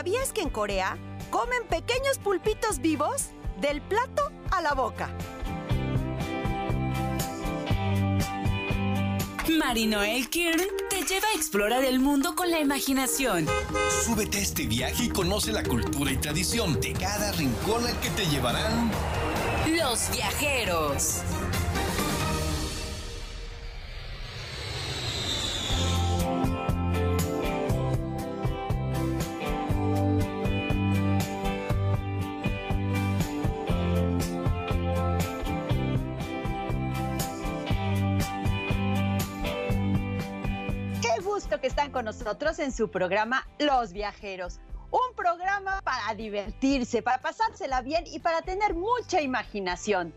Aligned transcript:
¿Sabías 0.00 0.32
que 0.32 0.40
en 0.40 0.48
Corea 0.48 0.96
comen 1.28 1.62
pequeños 1.68 2.16
pulpitos 2.16 2.78
vivos 2.78 3.32
del 3.60 3.82
plato 3.82 4.32
a 4.50 4.62
la 4.62 4.72
boca? 4.72 5.10
Marinoel 9.58 10.30
Kirn 10.30 10.58
te 10.88 11.02
lleva 11.02 11.28
a 11.28 11.36
explorar 11.36 11.84
el 11.84 12.00
mundo 12.00 12.34
con 12.34 12.50
la 12.50 12.60
imaginación. 12.60 13.46
Súbete 14.06 14.38
a 14.38 14.40
este 14.40 14.66
viaje 14.66 15.04
y 15.04 15.08
conoce 15.10 15.52
la 15.52 15.62
cultura 15.64 16.10
y 16.10 16.16
tradición 16.16 16.80
de 16.80 16.94
cada 16.94 17.32
rincón 17.32 17.86
al 17.86 18.00
que 18.00 18.08
te 18.08 18.24
llevarán 18.24 18.90
los 19.76 20.10
viajeros. 20.12 21.20
Con 42.00 42.06
nosotros 42.06 42.58
en 42.60 42.72
su 42.72 42.90
programa 42.90 43.46
Los 43.58 43.92
Viajeros. 43.92 44.58
Un 44.90 45.14
programa 45.14 45.82
para 45.84 46.14
divertirse, 46.14 47.02
para 47.02 47.20
pasársela 47.20 47.82
bien 47.82 48.04
y 48.06 48.20
para 48.20 48.40
tener 48.40 48.72
mucha 48.72 49.20
imaginación. 49.20 50.14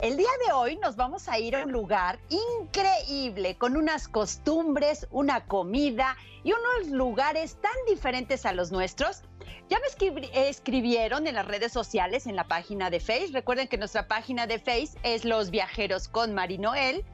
El 0.00 0.16
día 0.16 0.30
de 0.46 0.54
hoy 0.54 0.76
nos 0.76 0.96
vamos 0.96 1.28
a 1.28 1.38
ir 1.38 1.54
a 1.54 1.64
un 1.64 1.70
lugar 1.70 2.18
increíble, 2.30 3.56
con 3.56 3.76
unas 3.76 4.08
costumbres, 4.08 5.06
una 5.10 5.44
comida 5.44 6.16
y 6.44 6.52
unos 6.52 6.90
lugares 6.92 7.58
tan 7.60 7.76
diferentes 7.86 8.46
a 8.46 8.54
los 8.54 8.72
nuestros. 8.72 9.20
Ya 9.68 9.78
me 9.80 10.48
escribieron 10.48 11.26
en 11.26 11.34
las 11.34 11.46
redes 11.46 11.72
sociales, 11.72 12.26
en 12.26 12.36
la 12.36 12.48
página 12.48 12.88
de 12.88 13.00
Face. 13.00 13.28
Recuerden 13.34 13.68
que 13.68 13.76
nuestra 13.76 14.08
página 14.08 14.46
de 14.46 14.58
Face 14.58 14.96
es 15.02 15.26
Los 15.26 15.50
Viajeros 15.50 16.08
con 16.08 16.32
Marinoel 16.32 17.04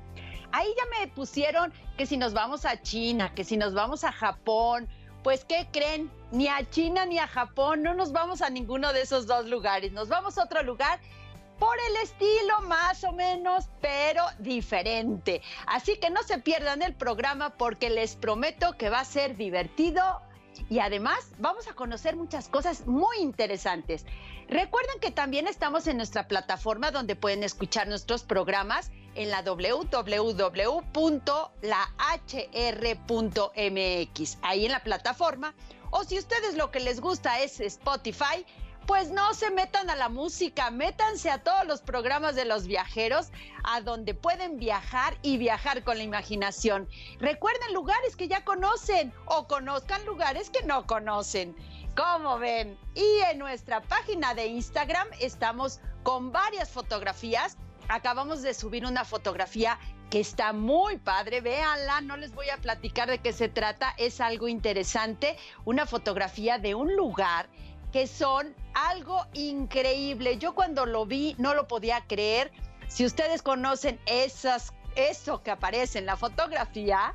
ahí 0.55 0.72
ya 0.77 0.84
me 0.98 1.08
pusieron 1.08 1.72
que 1.97 2.06
si 2.06 2.16
nos 2.16 2.33
vamos 2.33 2.64
a 2.64 2.80
China, 2.80 3.34
que 3.34 3.42
si 3.42 3.56
nos 3.56 3.74
vamos 3.74 4.05
a 4.05 4.12
Japón, 4.12 4.88
pues 5.24 5.44
¿qué 5.44 5.66
creen? 5.72 6.11
Ni 6.30 6.46
a 6.46 6.69
China 6.70 7.06
ni 7.06 7.19
a 7.19 7.27
Japón, 7.27 7.83
no 7.83 7.92
nos 7.92 8.12
vamos 8.12 8.41
a 8.41 8.50
ninguno 8.50 8.92
de 8.92 9.02
esos 9.02 9.27
dos 9.27 9.46
lugares, 9.46 9.91
nos 9.91 10.08
vamos 10.08 10.38
a 10.38 10.44
otro 10.44 10.62
lugar 10.62 11.00
por 11.58 11.77
el 11.88 11.96
estilo 12.02 12.61
más 12.62 13.02
o 13.02 13.12
menos, 13.12 13.69
pero 13.80 14.22
diferente. 14.38 15.42
Así 15.66 15.96
que 15.96 16.11
no 16.11 16.22
se 16.22 16.38
pierdan 16.38 16.83
el 16.83 16.94
programa 16.94 17.50
porque 17.50 17.91
les 17.91 18.14
prometo 18.14 18.77
que 18.77 18.91
va 18.91 19.00
a 19.00 19.05
ser 19.05 19.36
divertido 19.36 20.22
y 20.69 20.78
además 20.78 21.19
vamos 21.38 21.69
a 21.69 21.74
conocer 21.74 22.16
muchas 22.16 22.48
cosas 22.48 22.86
muy 22.86 23.19
interesantes. 23.19 24.06
Recuerden 24.48 25.00
que 25.00 25.11
también 25.11 25.46
estamos 25.46 25.86
en 25.86 25.96
nuestra 25.96 26.28
plataforma 26.28 26.91
donde 26.91 27.16
pueden 27.16 27.42
escuchar 27.42 27.88
nuestros 27.88 28.22
programas 28.24 28.91
en 29.14 29.30
la 29.30 29.42
www.lahr.mx, 29.42 30.38
ahí 34.42 34.66
en 34.66 34.72
la 34.72 34.83
plataforma. 34.83 35.55
O 35.91 36.02
si 36.05 36.19
ustedes 36.19 36.56
lo 36.56 36.70
que 36.70 36.80
les 36.80 37.00
gusta 37.00 37.41
es 37.41 37.61
Spotify, 37.61 38.44
pues 38.86 39.10
no 39.10 39.34
se 39.34 39.50
metan 39.50 39.90
a 39.90 39.96
la 39.96 40.08
música, 40.08 40.70
métanse 40.70 41.30
a 41.30 41.42
todos 41.42 41.66
los 41.66 41.80
programas 41.80 42.34
de 42.34 42.44
los 42.44 42.66
viajeros, 42.66 43.28
a 43.64 43.80
donde 43.80 44.14
pueden 44.14 44.58
viajar 44.58 45.16
y 45.22 45.38
viajar 45.38 45.84
con 45.84 45.96
la 45.96 46.04
imaginación. 46.04 46.88
Recuerden 47.18 47.72
lugares 47.72 48.16
que 48.16 48.28
ya 48.28 48.44
conocen 48.44 49.12
o 49.27 49.46
conozcan 49.46 50.05
lugares 50.05 50.50
que 50.50 50.62
no 50.64 50.86
conocen. 50.86 51.56
Como 51.96 52.38
ven, 52.38 52.77
y 52.94 53.20
en 53.30 53.39
nuestra 53.39 53.80
página 53.80 54.34
de 54.34 54.46
Instagram 54.46 55.08
estamos 55.20 55.80
con 56.02 56.33
varias 56.33 56.70
fotografías 56.70 57.56
acabamos 57.89 58.42
de 58.42 58.55
subir 58.55 58.86
una 58.86 59.05
fotografía 59.05 59.78
que 60.11 60.20
está 60.20 60.52
muy 60.52 60.96
padre, 60.98 61.40
véanla, 61.40 62.00
no 62.00 62.17
les 62.17 62.34
voy 62.34 62.48
a 62.50 62.58
platicar 62.58 63.11
de 63.11 63.18
qué 63.18 63.33
se 63.33 63.48
trata, 63.48 63.94
es 63.98 64.20
algo 64.20 64.48
interesante, 64.48 65.36
una 65.64 65.86
fotografía 65.86 66.58
de 66.58 66.74
un 66.74 66.94
lugar 66.94 67.48
que 67.92 68.06
son 68.06 68.55
algo 68.74 69.27
increíble. 69.33 70.39
Yo 70.39 70.55
cuando 70.55 70.86
lo 70.86 71.07
vi 71.07 71.35
no 71.39 71.55
lo 71.55 71.67
podía 71.67 72.02
creer. 72.07 72.52
Si 72.89 73.05
ustedes 73.05 73.42
conocen 73.42 73.98
esas, 74.07 74.73
eso 74.95 75.42
que 75.42 75.51
aparece 75.51 75.98
en 75.98 76.07
la 76.07 76.17
fotografía, 76.17 77.14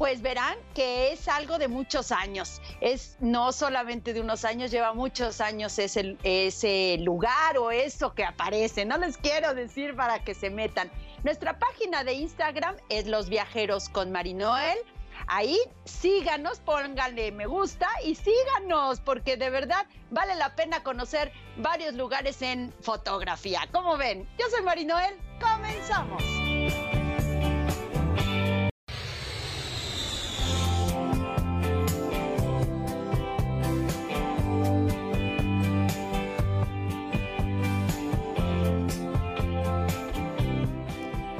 pues 0.00 0.22
verán 0.22 0.56
que 0.74 1.12
es 1.12 1.28
algo 1.28 1.58
de 1.58 1.68
muchos 1.68 2.10
años. 2.10 2.62
Es 2.80 3.18
no 3.20 3.52
solamente 3.52 4.14
de 4.14 4.22
unos 4.22 4.46
años, 4.46 4.70
lleva 4.70 4.94
muchos 4.94 5.42
años 5.42 5.78
ese, 5.78 6.16
ese 6.22 6.96
lugar 7.00 7.58
o 7.58 7.70
eso 7.70 8.14
que 8.14 8.24
aparece. 8.24 8.86
No 8.86 8.96
les 8.96 9.18
quiero 9.18 9.52
decir 9.52 9.94
para 9.94 10.24
que 10.24 10.34
se 10.34 10.48
metan. 10.48 10.90
Nuestra 11.22 11.58
página 11.58 12.02
de 12.02 12.14
Instagram 12.14 12.76
es 12.88 13.06
Los 13.06 13.28
Viajeros 13.28 13.90
con 13.90 14.10
Marinoel. 14.10 14.78
Ahí 15.26 15.58
síganos, 15.84 16.60
pónganle 16.60 17.32
me 17.32 17.46
gusta 17.46 17.88
y 18.04 18.14
síganos, 18.14 19.00
porque 19.00 19.36
de 19.36 19.50
verdad 19.50 19.86
vale 20.10 20.34
la 20.34 20.56
pena 20.56 20.82
conocer 20.82 21.32
varios 21.56 21.94
lugares 21.94 22.42
en 22.42 22.72
fotografía. 22.80 23.68
¿Cómo 23.72 23.96
ven? 23.96 24.28
Yo 24.38 24.48
soy 24.50 24.62
Marinoel, 24.62 25.16
comenzamos. 25.40 26.22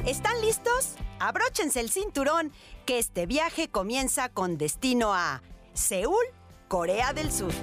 ¿Están 0.05 0.41
listos? 0.41 0.95
Abróchense 1.19 1.79
el 1.79 1.89
cinturón, 1.89 2.51
que 2.91 2.99
este 2.99 3.25
viaje 3.25 3.69
comienza 3.69 4.27
con 4.27 4.57
destino 4.57 5.13
a 5.13 5.41
Seúl, 5.73 6.25
Corea 6.67 7.13
del 7.13 7.31
Sur. 7.31 7.53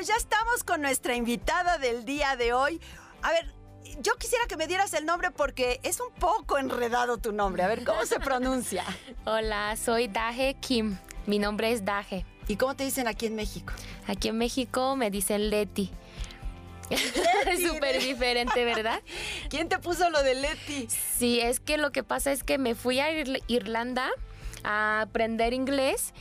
Pues 0.00 0.08
ya 0.08 0.16
estamos 0.16 0.64
con 0.64 0.80
nuestra 0.80 1.14
invitada 1.14 1.76
del 1.76 2.06
día 2.06 2.34
de 2.34 2.54
hoy. 2.54 2.80
A 3.20 3.32
ver, 3.32 3.52
yo 4.00 4.16
quisiera 4.16 4.46
que 4.46 4.56
me 4.56 4.66
dieras 4.66 4.94
el 4.94 5.04
nombre 5.04 5.30
porque 5.30 5.78
es 5.82 6.00
un 6.00 6.10
poco 6.14 6.56
enredado 6.56 7.18
tu 7.18 7.32
nombre. 7.32 7.64
A 7.64 7.68
ver, 7.68 7.84
¿cómo 7.84 8.06
se 8.06 8.18
pronuncia? 8.18 8.82
Hola, 9.26 9.76
soy 9.76 10.08
Daje 10.08 10.56
Kim. 10.58 10.96
Mi 11.26 11.38
nombre 11.38 11.70
es 11.70 11.84
Daje. 11.84 12.24
¿Y 12.48 12.56
cómo 12.56 12.74
te 12.76 12.84
dicen 12.84 13.08
aquí 13.08 13.26
en 13.26 13.34
México? 13.34 13.74
Aquí 14.06 14.28
en 14.28 14.38
México 14.38 14.96
me 14.96 15.10
dicen 15.10 15.50
Leti. 15.50 15.90
Es 17.46 17.62
Súper 17.62 18.00
diferente, 18.00 18.64
¿verdad? 18.64 19.02
¿Quién 19.50 19.68
te 19.68 19.80
puso 19.80 20.08
lo 20.08 20.22
de 20.22 20.34
Leti? 20.34 20.88
Sí, 20.88 21.40
es 21.40 21.60
que 21.60 21.76
lo 21.76 21.92
que 21.92 22.02
pasa 22.04 22.32
es 22.32 22.42
que 22.42 22.56
me 22.56 22.74
fui 22.74 23.00
a 23.00 23.10
Irlanda 23.48 24.08
a 24.64 25.02
aprender 25.02 25.52
inglés 25.52 26.14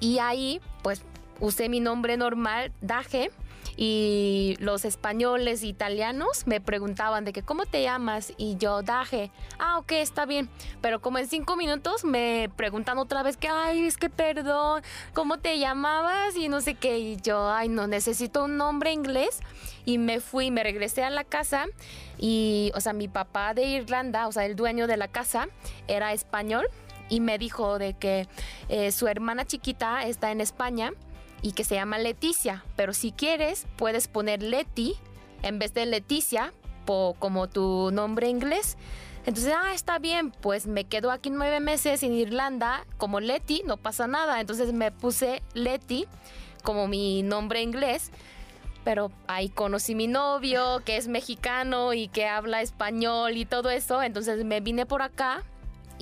y 0.00 0.18
ahí 0.18 0.60
pues 0.82 1.04
usé 1.40 1.68
mi 1.68 1.80
nombre 1.80 2.16
normal, 2.16 2.72
Daje, 2.80 3.30
y 3.76 4.56
los 4.60 4.84
españoles 4.84 5.62
italianos 5.62 6.46
me 6.46 6.60
preguntaban 6.60 7.24
de 7.24 7.32
que 7.32 7.42
cómo 7.42 7.64
te 7.64 7.82
llamas 7.82 8.32
y 8.36 8.56
yo 8.56 8.82
Daje, 8.82 9.30
ah 9.58 9.78
ok 9.78 9.92
está 9.92 10.26
bien, 10.26 10.48
pero 10.80 11.00
como 11.00 11.18
en 11.18 11.26
cinco 11.26 11.56
minutos 11.56 12.04
me 12.04 12.50
preguntan 12.56 12.98
otra 12.98 13.22
vez 13.22 13.36
que 13.36 13.48
ay 13.48 13.86
es 13.86 13.96
que 13.96 14.10
perdón, 14.10 14.82
cómo 15.14 15.38
te 15.38 15.58
llamabas 15.58 16.36
y 16.36 16.48
no 16.48 16.60
sé 16.60 16.74
qué. 16.74 16.98
Y 16.98 17.16
yo 17.16 17.50
ay 17.50 17.68
no 17.68 17.86
necesito 17.86 18.44
un 18.44 18.56
nombre 18.56 18.92
inglés. 18.92 19.40
Y 19.84 19.98
me 19.98 20.20
fui, 20.20 20.52
me 20.52 20.62
regresé 20.62 21.02
a 21.02 21.10
la 21.10 21.24
casa 21.24 21.66
y 22.16 22.70
o 22.76 22.80
sea 22.80 22.92
mi 22.92 23.08
papá 23.08 23.52
de 23.52 23.64
Irlanda, 23.64 24.28
o 24.28 24.32
sea 24.32 24.46
el 24.46 24.54
dueño 24.54 24.86
de 24.86 24.96
la 24.96 25.08
casa 25.08 25.48
era 25.88 26.12
español 26.12 26.68
y 27.08 27.18
me 27.20 27.36
dijo 27.36 27.78
de 27.78 27.94
que 27.94 28.28
eh, 28.68 28.92
su 28.92 29.08
hermana 29.08 29.44
chiquita 29.44 30.06
está 30.06 30.30
en 30.30 30.40
España 30.40 30.92
y 31.42 31.52
que 31.52 31.64
se 31.64 31.74
llama 31.74 31.98
Leticia, 31.98 32.64
pero 32.76 32.92
si 32.94 33.12
quieres 33.12 33.66
puedes 33.76 34.08
poner 34.08 34.42
Leti 34.42 34.94
en 35.42 35.58
vez 35.58 35.74
de 35.74 35.86
Leticia 35.86 36.52
como 36.86 37.48
tu 37.48 37.90
nombre 37.92 38.28
inglés. 38.28 38.76
Entonces, 39.24 39.54
ah, 39.56 39.72
está 39.72 39.98
bien, 39.98 40.32
pues 40.32 40.66
me 40.66 40.84
quedo 40.84 41.10
aquí 41.10 41.30
nueve 41.30 41.60
meses 41.60 42.02
en 42.02 42.12
Irlanda 42.12 42.84
como 42.98 43.20
Letty, 43.20 43.62
no 43.64 43.76
pasa 43.76 44.06
nada. 44.06 44.40
Entonces 44.40 44.72
me 44.72 44.90
puse 44.90 45.42
Letty 45.54 46.06
como 46.64 46.88
mi 46.88 47.22
nombre 47.22 47.62
inglés. 47.62 48.10
Pero 48.84 49.12
ahí 49.28 49.48
conocí 49.48 49.94
mi 49.94 50.08
novio, 50.08 50.82
que 50.84 50.96
es 50.96 51.06
mexicano 51.06 51.92
y 51.92 52.08
que 52.08 52.26
habla 52.26 52.62
español 52.62 53.36
y 53.36 53.44
todo 53.44 53.70
eso. 53.70 54.02
Entonces 54.02 54.44
me 54.44 54.60
vine 54.60 54.86
por 54.86 55.02
acá 55.02 55.44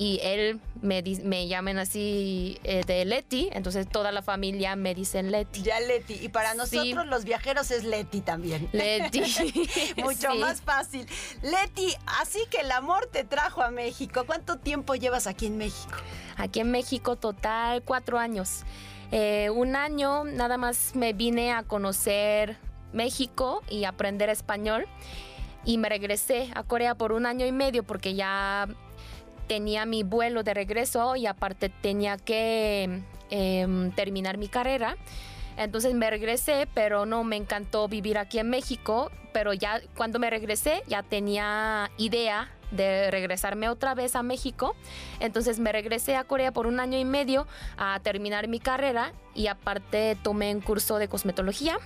y 0.01 0.19
él 0.23 0.59
me, 0.81 1.03
me 1.23 1.47
llaman 1.47 1.77
así 1.77 2.57
eh, 2.63 2.81
de 2.87 3.05
Leti, 3.05 3.49
entonces 3.51 3.87
toda 3.87 4.11
la 4.11 4.23
familia 4.23 4.75
me 4.75 4.95
dicen 4.95 5.31
Leti. 5.31 5.61
Ya 5.61 5.79
Leti, 5.79 6.15
y 6.15 6.29
para 6.29 6.55
nosotros 6.55 7.05
los 7.05 7.23
viajeros 7.23 7.69
es 7.69 7.83
Leti 7.83 8.21
también. 8.21 8.67
Leti. 8.71 9.21
Mucho 9.97 10.33
más 10.33 10.61
fácil. 10.61 11.05
Leti, 11.43 11.93
así 12.19 12.39
que 12.49 12.61
el 12.61 12.71
amor 12.71 13.09
te 13.11 13.25
trajo 13.25 13.61
a 13.61 13.69
México. 13.69 14.23
¿Cuánto 14.25 14.57
tiempo 14.57 14.95
llevas 14.95 15.27
aquí 15.27 15.45
en 15.45 15.59
México? 15.59 15.93
Aquí 16.35 16.61
en 16.61 16.71
México 16.71 17.15
total 17.15 17.83
cuatro 17.83 18.17
años. 18.17 18.63
Eh, 19.11 19.51
un 19.51 19.75
año 19.75 20.23
nada 20.23 20.57
más 20.57 20.95
me 20.95 21.13
vine 21.13 21.51
a 21.51 21.61
conocer 21.61 22.57
México 22.91 23.61
y 23.69 23.83
aprender 23.83 24.29
español 24.29 24.87
y 25.63 25.77
me 25.77 25.89
regresé 25.89 26.49
a 26.55 26.63
Corea 26.63 26.95
por 26.95 27.11
un 27.11 27.27
año 27.27 27.45
y 27.45 27.51
medio 27.51 27.83
porque 27.83 28.15
ya 28.15 28.67
tenía 29.51 29.85
mi 29.85 30.03
vuelo 30.03 30.43
de 30.43 30.53
regreso 30.53 31.17
y 31.17 31.25
aparte 31.25 31.67
tenía 31.67 32.15
que 32.15 33.01
em, 33.29 33.91
terminar 33.91 34.37
mi 34.37 34.47
carrera. 34.47 34.95
Entonces 35.57 35.93
me 35.93 36.09
regresé, 36.09 36.69
pero 36.73 37.05
no 37.05 37.25
me 37.25 37.35
encantó 37.35 37.89
vivir 37.89 38.17
aquí 38.17 38.39
en 38.39 38.49
México, 38.49 39.11
pero 39.33 39.51
ya 39.51 39.81
cuando 39.97 40.19
me 40.19 40.29
regresé 40.29 40.83
ya 40.87 41.03
tenía 41.03 41.91
idea 41.97 42.49
de 42.71 43.11
regresarme 43.11 43.67
otra 43.67 43.93
vez 43.93 44.15
a 44.15 44.23
México. 44.23 44.73
Entonces 45.19 45.59
me 45.59 45.73
regresé 45.73 46.15
a 46.15 46.23
Corea 46.23 46.53
por 46.53 46.65
un 46.65 46.79
año 46.79 46.97
y 46.97 47.03
medio 47.03 47.45
a 47.75 47.99
terminar 47.99 48.47
mi 48.47 48.61
carrera 48.61 49.11
y 49.35 49.47
aparte 49.47 50.17
tomé 50.23 50.55
un 50.55 50.61
curso 50.61 50.97
de 50.97 51.09
cosmetología 51.09 51.77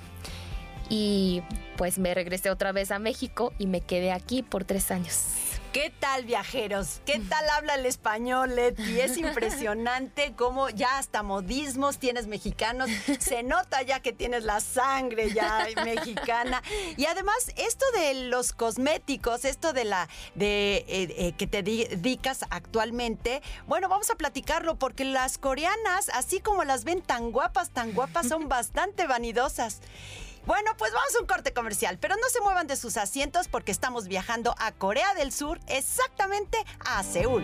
y 0.90 1.44
pues 1.78 2.00
me 2.00 2.14
regresé 2.14 2.50
otra 2.50 2.72
vez 2.72 2.92
a 2.92 3.00
México 3.00 3.54
y 3.58 3.68
me 3.68 3.82
quedé 3.82 4.12
aquí 4.12 4.44
por 4.44 4.64
tres 4.64 4.92
años. 4.92 5.46
¿Qué 5.76 5.92
tal, 6.00 6.24
viajeros? 6.24 7.02
¿Qué 7.06 7.20
tal 7.20 7.50
habla 7.50 7.76
el 7.76 7.86
español, 7.86 8.56
Leti? 8.56 9.02
Es 9.02 9.18
impresionante 9.18 10.34
cómo 10.38 10.70
ya 10.70 10.98
hasta 10.98 11.22
modismos 11.22 11.98
tienes 11.98 12.28
mexicanos. 12.28 12.90
Se 13.20 13.44
nota 13.44 13.82
ya 13.82 14.00
que 14.00 14.14
tienes 14.14 14.46
la 14.46 14.62
sangre 14.62 15.34
ya 15.34 15.68
mexicana. 15.84 16.64
Y 16.96 17.08
además, 17.08 17.52
esto 17.58 17.86
de 17.98 18.30
los 18.30 18.54
cosméticos, 18.54 19.44
esto 19.44 19.74
de 19.74 19.84
la 19.84 20.08
de 20.34 20.78
eh, 20.88 21.14
eh, 21.18 21.34
que 21.38 21.46
te 21.46 21.62
dedicas 21.62 22.46
actualmente, 22.52 23.42
bueno, 23.68 23.90
vamos 23.90 24.10
a 24.12 24.16
platicarlo 24.16 24.80
porque 24.80 25.04
las 25.04 25.38
coreanas, 25.38 26.08
así 26.14 26.40
como 26.40 26.64
las 26.64 26.86
ven 26.86 27.02
tan 27.02 27.34
guapas, 27.34 27.72
tan 27.72 27.92
guapas, 27.92 28.30
son 28.30 28.48
bastante 28.48 29.08
vanidosas. 29.08 29.82
Bueno, 30.46 30.72
pues 30.78 30.94
vamos 30.94 31.16
a 31.16 31.22
un 31.22 31.26
corte 31.26 31.54
comercial, 31.54 31.98
pero 32.00 32.16
no 32.16 32.30
se 32.30 32.40
muevan 32.40 32.68
de 32.68 32.76
sus 32.76 32.98
asientos 32.98 33.48
porque 33.48 33.72
estamos 33.72 34.08
viajando 34.08 34.54
a 34.60 34.72
Corea 34.72 35.14
del 35.16 35.32
Sur, 35.32 35.60
exactamente 35.68 36.58
a 36.86 37.02
Seúl. 37.02 37.44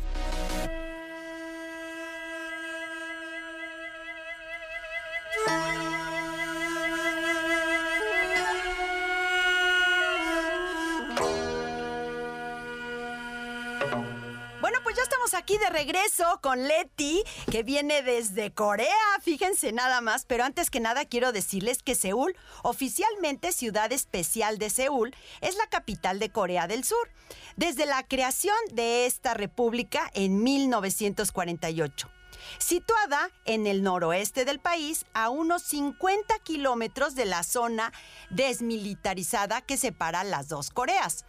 Aquí 15.41 15.57
de 15.57 15.71
regreso 15.71 16.39
con 16.43 16.67
Leti, 16.67 17.23
que 17.49 17.63
viene 17.63 18.03
desde 18.03 18.53
Corea, 18.53 18.95
fíjense 19.23 19.71
nada 19.71 19.99
más, 19.99 20.25
pero 20.25 20.43
antes 20.43 20.69
que 20.69 20.79
nada 20.79 21.03
quiero 21.05 21.31
decirles 21.31 21.81
que 21.81 21.95
Seúl, 21.95 22.35
oficialmente 22.61 23.51
ciudad 23.51 23.91
especial 23.91 24.59
de 24.59 24.69
Seúl, 24.69 25.15
es 25.41 25.55
la 25.55 25.65
capital 25.65 26.19
de 26.19 26.29
Corea 26.29 26.67
del 26.67 26.83
Sur, 26.83 27.09
desde 27.55 27.87
la 27.87 28.03
creación 28.03 28.55
de 28.71 29.07
esta 29.07 29.33
república 29.33 30.11
en 30.13 30.43
1948 30.43 32.11
situada 32.57 33.29
en 33.45 33.67
el 33.67 33.83
noroeste 33.83 34.45
del 34.45 34.59
país 34.59 35.05
a 35.13 35.29
unos 35.29 35.61
50 35.61 36.39
kilómetros 36.39 37.13
de 37.13 37.25
la 37.25 37.43
zona 37.43 37.93
desmilitarizada 38.31 39.61
que 39.61 39.77
separa 39.77 40.23
las 40.23 40.47
dos 40.47 40.71
Coreas. 40.71 41.25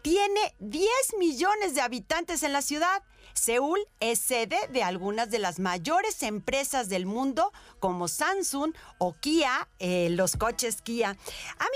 Tiene 0.00 0.54
10 0.60 0.88
millones 1.18 1.74
de 1.74 1.82
habitantes 1.82 2.42
en 2.42 2.54
la 2.54 2.62
ciudad 2.62 3.02
Seúl 3.34 3.78
es 4.00 4.18
sede 4.18 4.58
de 4.70 4.82
algunas 4.82 5.30
de 5.30 5.38
las 5.38 5.58
mayores 5.58 6.22
empresas 6.22 6.88
del 6.88 7.06
mundo 7.06 7.52
como 7.78 8.08
Samsung 8.08 8.72
o 8.98 9.14
Kia, 9.14 9.68
eh, 9.78 10.08
los 10.10 10.36
coches 10.36 10.82
Kia. 10.82 11.10
A 11.10 11.12
mí 11.12 11.16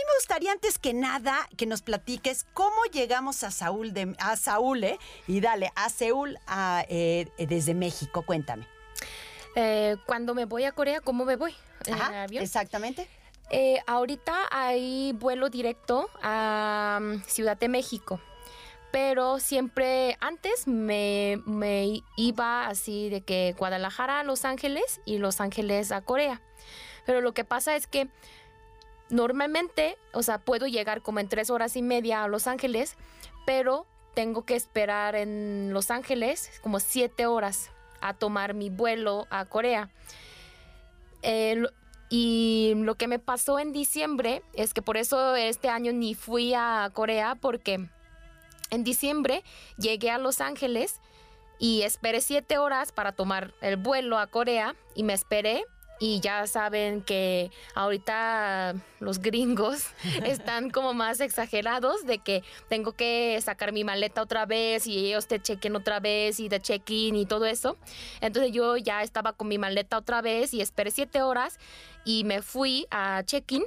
me 0.07 0.15
gustaría 0.19 0.53
antes 0.53 0.79
que 0.79 0.93
nada 0.95 1.49
que 1.57 1.67
nos 1.67 1.83
platiques 1.83 2.47
cómo 2.55 2.85
llegamos 2.93 3.43
a 3.45 3.51
Saúl, 3.51 3.93
de, 3.93 4.15
a 4.19 4.37
Saúl 4.37 4.85
eh, 4.85 4.99
y 5.27 5.41
dale, 5.41 5.73
a 5.75 5.89
Seúl 5.89 6.39
eh, 6.89 7.29
desde 7.39 7.75
México. 7.75 8.23
Cuéntame. 8.23 8.67
cuando 10.07 10.35
me 10.35 10.45
voy 10.45 10.65
a 10.65 10.73
Corea, 10.73 11.01
¿cómo 11.01 11.25
me 11.25 11.37
voy? 11.37 11.55
Ajá, 11.91 12.27
Exactamente. 12.27 13.09
ahorita 13.87 14.49
hay 14.51 15.13
vuelo 15.13 15.51
directo 15.51 16.09
a 16.23 16.99
mm, 17.01 17.23
Ciudad 17.27 17.57
de 17.57 17.69
México 17.69 18.21
pero 18.91 19.39
siempre 19.39 20.17
antes 20.21 20.67
me, 20.67 21.41
iba 22.17 22.67
así 22.67 23.09
de 23.09 23.21
que 23.21 23.55
Guadalajara 23.57 24.21
a 24.21 24.25
Los 24.25 24.45
Ángeles 24.45 25.01
y 25.05 25.19
Los 25.19 25.41
Ángeles 25.41 25.93
a 25.93 26.01
Corea. 26.01 26.41
Pero 27.07 27.21
lo 27.21 27.33
que 27.33 27.45
pasa 27.45 27.77
es 27.77 27.87
que 27.87 28.09
normalmente, 29.09 29.97
o 30.13 30.23
sea, 30.23 30.39
puedo 30.39 30.67
llegar 30.67 31.03
como 31.03 31.21
en 31.21 31.29
tres 31.29 31.51
horas 31.51 31.77
y 31.77 31.83
media 31.83 32.25
a 32.25 32.29
Los 32.29 32.47
Ángeles, 32.47 32.97
pero 33.47 33.87
tengo 34.15 34.45
que 34.45 34.57
esperar 34.57 35.15
en 35.15 35.73
Los 35.73 35.91
Ángeles 35.91 36.51
como 36.63 36.81
siete 36.81 37.27
horas 37.27 37.71
a 38.01 38.15
tomar 38.15 38.55
mi 38.55 38.71
vuelo 38.71 39.27
a 39.31 39.45
Corea. 39.45 39.91
y 42.13 42.73
lo 42.75 42.97
que 42.97 43.07
me 43.07 43.21
pasó 43.21 43.61
en 43.61 43.73
diciembre 43.73 44.43
es 44.55 44.75
que 44.75 44.83
por 44.83 44.97
eso 44.97 45.37
este 45.37 45.69
año 45.69 45.93
ni 45.93 46.15
fui 46.15 46.55
a 46.55 46.91
Corea 46.93 47.37
porque 47.37 47.89
en 48.71 48.85
diciembre 48.85 49.43
llegué 49.79 50.11
a 50.11 50.19
Los 50.19 50.41
Ángeles 50.41 51.01
y 51.59 51.83
esperé 51.83 52.21
siete 52.21 52.59
horas 52.59 52.93
para 52.93 53.13
tomar 53.13 53.53
el 53.61 53.77
vuelo 53.77 54.19
a 54.19 54.27
Corea 54.27 54.75
y 54.95 55.03
me 55.03 55.13
esperé 55.13 55.65
y 56.03 56.21
ya 56.21 56.47
saben 56.47 57.03
que 57.03 57.51
ahorita 57.75 58.75
los 59.01 59.21
gringos 59.21 59.85
están 60.25 60.71
como 60.71 60.95
más 60.95 61.21
exagerados 61.21 62.07
de 62.07 62.19
que 62.19 62.43
tengo 62.69 62.93
que 62.93 63.39
sacar 63.43 63.73
mi 63.73 63.85
maleta 63.85 64.23
otra 64.23 64.47
vez 64.47 64.87
y 64.87 64.97
ellos 64.97 65.27
te 65.27 65.41
chequen 65.41 65.77
otra 65.77 66.01
vez 66.01 66.41
y 66.41 66.49
de 66.49 66.59
check-in 66.59 67.17
y 67.17 67.27
todo 67.27 67.45
eso. 67.45 67.77
Entonces 68.23 68.51
yo 68.51 68.79
ya 68.79 69.03
estaba 69.03 69.35
con 69.35 69.49
mi 69.49 69.59
maleta 69.59 69.99
otra 69.99 70.23
vez 70.23 70.55
y 70.55 70.63
esperé 70.63 70.91
siete 70.91 71.21
horas 71.21 71.59
y 72.07 72.25
me 72.25 72.41
fui 72.41 72.87
a 72.91 73.23
check-in 73.25 73.65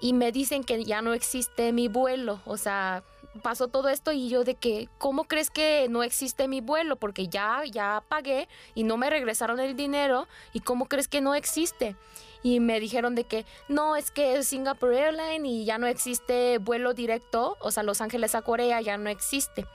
y 0.00 0.14
me 0.14 0.32
dicen 0.32 0.64
que 0.64 0.84
ya 0.84 1.00
no 1.00 1.14
existe 1.14 1.72
mi 1.72 1.86
vuelo, 1.86 2.40
o 2.44 2.56
sea, 2.56 3.04
pasó 3.42 3.68
todo 3.68 3.88
esto 3.88 4.12
y 4.12 4.28
yo 4.28 4.44
de 4.44 4.54
que, 4.54 4.88
¿cómo 4.98 5.24
crees 5.24 5.50
que 5.50 5.86
no 5.88 6.02
existe 6.02 6.48
mi 6.48 6.60
vuelo? 6.60 6.96
Porque 6.96 7.28
ya, 7.28 7.62
ya 7.70 8.02
pagué 8.08 8.48
y 8.74 8.84
no 8.84 8.96
me 8.96 9.10
regresaron 9.10 9.60
el 9.60 9.76
dinero 9.76 10.26
y 10.52 10.60
¿cómo 10.60 10.86
crees 10.86 11.08
que 11.08 11.20
no 11.20 11.34
existe? 11.34 11.96
Y 12.42 12.60
me 12.60 12.80
dijeron 12.80 13.14
de 13.14 13.24
que 13.24 13.44
no, 13.68 13.96
es 13.96 14.10
que 14.10 14.36
es 14.36 14.48
Singapore 14.48 14.98
Airlines 14.98 15.44
y 15.44 15.64
ya 15.64 15.78
no 15.78 15.86
existe 15.86 16.58
vuelo 16.58 16.94
directo, 16.94 17.56
o 17.60 17.70
sea, 17.70 17.82
Los 17.82 18.00
Ángeles 18.00 18.34
a 18.34 18.42
Corea 18.42 18.80
ya 18.80 18.96
no 18.96 19.10
existe. 19.10 19.66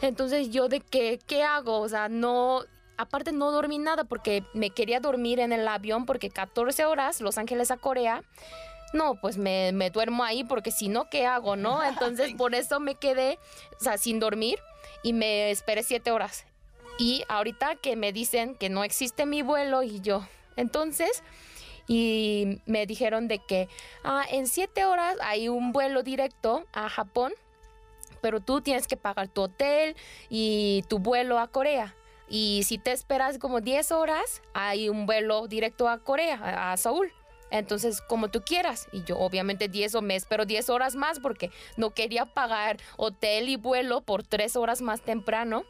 Entonces 0.00 0.50
yo 0.50 0.68
de 0.68 0.80
que, 0.80 1.18
¿qué 1.26 1.42
hago? 1.42 1.80
O 1.80 1.88
sea, 1.88 2.08
no, 2.08 2.62
aparte 2.96 3.32
no 3.32 3.50
dormí 3.50 3.78
nada 3.78 4.04
porque 4.04 4.44
me 4.54 4.70
quería 4.70 5.00
dormir 5.00 5.40
en 5.40 5.52
el 5.52 5.66
avión 5.66 6.06
porque 6.06 6.30
14 6.30 6.84
horas 6.84 7.20
Los 7.20 7.36
Ángeles 7.36 7.70
a 7.70 7.76
Corea 7.76 8.22
no, 8.92 9.14
pues 9.16 9.36
me, 9.36 9.72
duermo 9.90 10.24
ahí 10.24 10.44
porque 10.44 10.70
si 10.70 10.88
no, 10.88 11.08
¿qué 11.10 11.26
hago, 11.26 11.56
no? 11.56 11.82
Entonces 11.88 12.34
por 12.34 12.54
eso 12.54 12.80
me 12.80 12.94
quedé, 12.94 13.38
o 13.80 13.84
sea, 13.84 13.98
sin 13.98 14.20
dormir 14.20 14.58
y 15.02 15.12
me 15.12 15.50
esperé 15.50 15.82
siete 15.82 16.10
horas. 16.10 16.44
Y 16.98 17.24
ahorita 17.28 17.76
que 17.76 17.96
me 17.96 18.12
dicen 18.12 18.54
que 18.56 18.68
no 18.68 18.82
existe 18.82 19.24
mi 19.24 19.42
vuelo 19.42 19.82
y 19.82 20.00
yo, 20.00 20.26
entonces, 20.56 21.22
y 21.86 22.60
me 22.66 22.86
dijeron 22.86 23.28
de 23.28 23.38
que 23.38 23.68
ah, 24.02 24.24
en 24.30 24.48
siete 24.48 24.84
horas 24.84 25.16
hay 25.22 25.48
un 25.48 25.72
vuelo 25.72 26.02
directo 26.02 26.66
a 26.72 26.88
Japón, 26.88 27.32
pero 28.20 28.40
tú 28.40 28.60
tienes 28.60 28.88
que 28.88 28.96
pagar 28.96 29.28
tu 29.28 29.42
hotel 29.42 29.94
y 30.28 30.84
tu 30.88 30.98
vuelo 30.98 31.38
a 31.38 31.46
Corea. 31.46 31.94
Y 32.28 32.62
si 32.64 32.78
te 32.78 32.92
esperas 32.92 33.38
como 33.38 33.60
10 33.60 33.90
horas, 33.92 34.42
hay 34.52 34.88
un 34.88 35.06
vuelo 35.06 35.48
directo 35.48 35.88
a 35.88 35.98
Corea, 35.98 36.72
a 36.72 36.76
Seúl. 36.76 37.12
Entonces, 37.50 38.00
como 38.00 38.28
tú 38.28 38.42
quieras. 38.42 38.88
Y 38.92 39.04
yo, 39.04 39.18
obviamente, 39.18 39.68
10 39.68 39.94
o 39.96 40.02
me 40.02 40.16
espero 40.16 40.44
10 40.44 40.68
horas 40.70 40.94
más 40.94 41.20
porque 41.20 41.50
no 41.76 41.90
quería 41.90 42.26
pagar 42.26 42.78
hotel 42.96 43.48
y 43.48 43.56
vuelo 43.56 44.00
por 44.00 44.22
3 44.22 44.56
horas 44.56 44.82
más 44.82 45.00
temprano. 45.00 45.64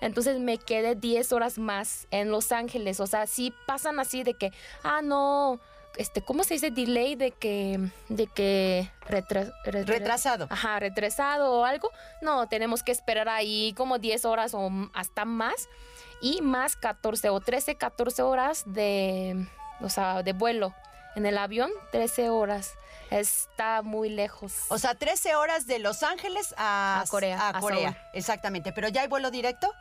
Entonces 0.00 0.38
me 0.40 0.58
quedé 0.58 0.94
10 0.94 1.32
horas 1.32 1.58
más 1.58 2.06
en 2.10 2.30
Los 2.30 2.52
Ángeles. 2.52 3.00
O 3.00 3.06
sea, 3.06 3.26
sí 3.26 3.54
pasan 3.66 4.00
así 4.00 4.22
de 4.22 4.34
que, 4.34 4.50
ah, 4.82 5.02
no, 5.02 5.60
este, 5.96 6.22
¿cómo 6.22 6.44
se 6.44 6.54
dice? 6.54 6.70
Delay 6.70 7.14
de 7.14 7.32
que, 7.32 7.78
de 8.08 8.26
que 8.26 8.90
retrasado. 9.04 10.46
Ajá, 10.50 10.80
retrasado 10.80 11.52
o 11.52 11.64
algo. 11.64 11.90
No, 12.22 12.48
tenemos 12.48 12.82
que 12.82 12.92
esperar 12.92 13.28
ahí 13.28 13.72
como 13.76 13.98
10 13.98 14.24
horas 14.24 14.54
o 14.54 14.70
hasta 14.94 15.24
más. 15.24 15.68
Y 16.22 16.42
más 16.42 16.76
14 16.76 17.30
o 17.30 17.40
13, 17.40 17.76
14 17.76 18.22
horas 18.22 18.64
de, 18.66 19.46
o 19.80 19.88
sea, 19.88 20.22
de 20.22 20.32
vuelo 20.34 20.74
en 21.16 21.26
el 21.26 21.38
avión 21.38 21.70
13 21.92 22.30
horas. 22.30 22.74
Está 23.10 23.82
muy 23.82 24.08
lejos. 24.08 24.52
O 24.68 24.78
sea, 24.78 24.94
13 24.94 25.34
horas 25.34 25.66
de 25.66 25.80
Los 25.80 26.02
Ángeles 26.04 26.54
a, 26.56 27.04
Corea. 27.08 27.48
A, 27.48 27.60
Corea, 27.60 28.10
exactamente. 28.12 28.72
¿Pero 28.72 28.88
ya 28.88 29.02
hay 29.02 29.08
vuelo 29.08 29.32
directo? 29.32 29.74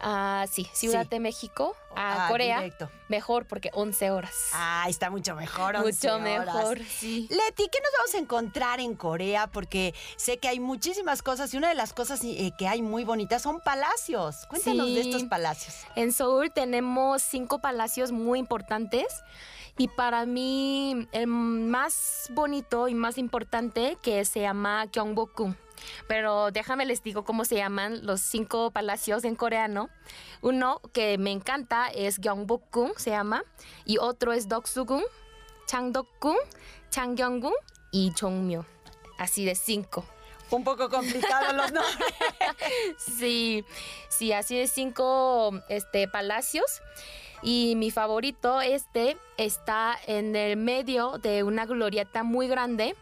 Ah, 0.00 0.46
sí, 0.50 0.68
Ciudad 0.72 1.06
de 1.06 1.20
México 1.20 1.74
a 1.94 2.26
ah, 2.26 2.28
Corea. 2.28 2.62
Mejor 3.08 3.46
porque 3.46 3.70
11 3.72 4.10
horas. 4.10 4.50
Ah, 4.52 4.84
está 4.88 5.10
mucho 5.10 5.34
mejor. 5.34 5.76
11 5.76 5.86
mucho 5.86 6.18
mejor, 6.20 6.78
sí. 6.84 7.26
Leti, 7.30 7.68
¿qué 7.70 7.78
nos 7.80 7.92
vamos 7.98 8.14
a 8.14 8.18
encontrar 8.18 8.80
en 8.80 8.94
Corea? 8.94 9.46
Porque 9.46 9.94
sé 10.16 10.38
que 10.38 10.48
hay 10.48 10.60
muchísimas 10.60 11.22
cosas 11.22 11.52
y 11.54 11.56
una 11.56 11.68
de 11.68 11.74
las 11.74 11.92
cosas 11.92 12.20
eh, 12.24 12.52
que 12.58 12.68
hay 12.68 12.82
muy 12.82 13.04
bonitas 13.04 13.42
son 13.42 13.60
palacios. 13.60 14.46
Cuéntanos 14.48 14.86
de 14.86 15.00
estos 15.00 15.24
palacios. 15.24 15.76
En 15.94 16.12
Seúl 16.12 16.52
tenemos 16.52 17.22
cinco 17.22 17.60
palacios 17.60 18.12
muy 18.12 18.38
importantes. 18.38 19.22
Y 19.78 19.88
para 19.88 20.24
mí 20.24 21.06
el 21.12 21.26
más 21.26 22.28
bonito 22.30 22.88
y 22.88 22.94
más 22.94 23.18
importante 23.18 23.98
que 24.00 24.24
se 24.24 24.40
llama 24.40 24.86
Gyeongbokgung. 24.86 25.54
Pero 26.08 26.50
déjame 26.50 26.86
les 26.86 27.02
digo 27.02 27.24
cómo 27.24 27.44
se 27.44 27.56
llaman 27.56 28.04
los 28.06 28.20
cinco 28.20 28.70
palacios 28.70 29.24
en 29.24 29.36
coreano. 29.36 29.88
Uno 30.42 30.80
que 30.92 31.18
me 31.18 31.32
encanta 31.32 31.88
es 31.88 32.18
Gyeongbokgung, 32.18 32.92
se 32.96 33.10
llama. 33.10 33.44
Y 33.84 33.98
otro 33.98 34.32
es 34.32 34.48
Doksugung, 34.48 35.04
Changdokgung, 35.66 36.38
Changgyeonggung 36.90 37.54
y 37.92 38.12
Chongmyo. 38.14 38.64
Así 39.18 39.44
de 39.44 39.54
cinco. 39.54 40.04
Un 40.50 40.62
poco 40.62 40.88
complicado 40.88 41.52
los 41.52 41.72
nombres. 41.72 41.96
sí, 42.98 43.64
sí, 44.08 44.32
así 44.32 44.56
de 44.56 44.68
cinco 44.68 45.60
este, 45.68 46.06
palacios. 46.06 46.82
Y 47.42 47.74
mi 47.76 47.90
favorito, 47.90 48.60
este, 48.60 49.16
está 49.36 49.96
en 50.06 50.36
el 50.36 50.56
medio 50.56 51.18
de 51.18 51.42
una 51.42 51.66
glorieta 51.66 52.22
muy 52.22 52.48
grande. 52.48 52.96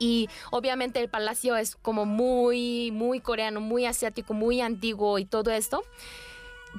Y 0.00 0.28
obviamente 0.50 0.98
el 0.98 1.08
palacio 1.08 1.56
es 1.56 1.76
como 1.76 2.06
muy, 2.06 2.90
muy 2.90 3.20
coreano, 3.20 3.60
muy 3.60 3.86
asiático, 3.86 4.34
muy 4.34 4.60
antiguo 4.60 5.20
y 5.20 5.26
todo 5.26 5.52
esto 5.52 5.84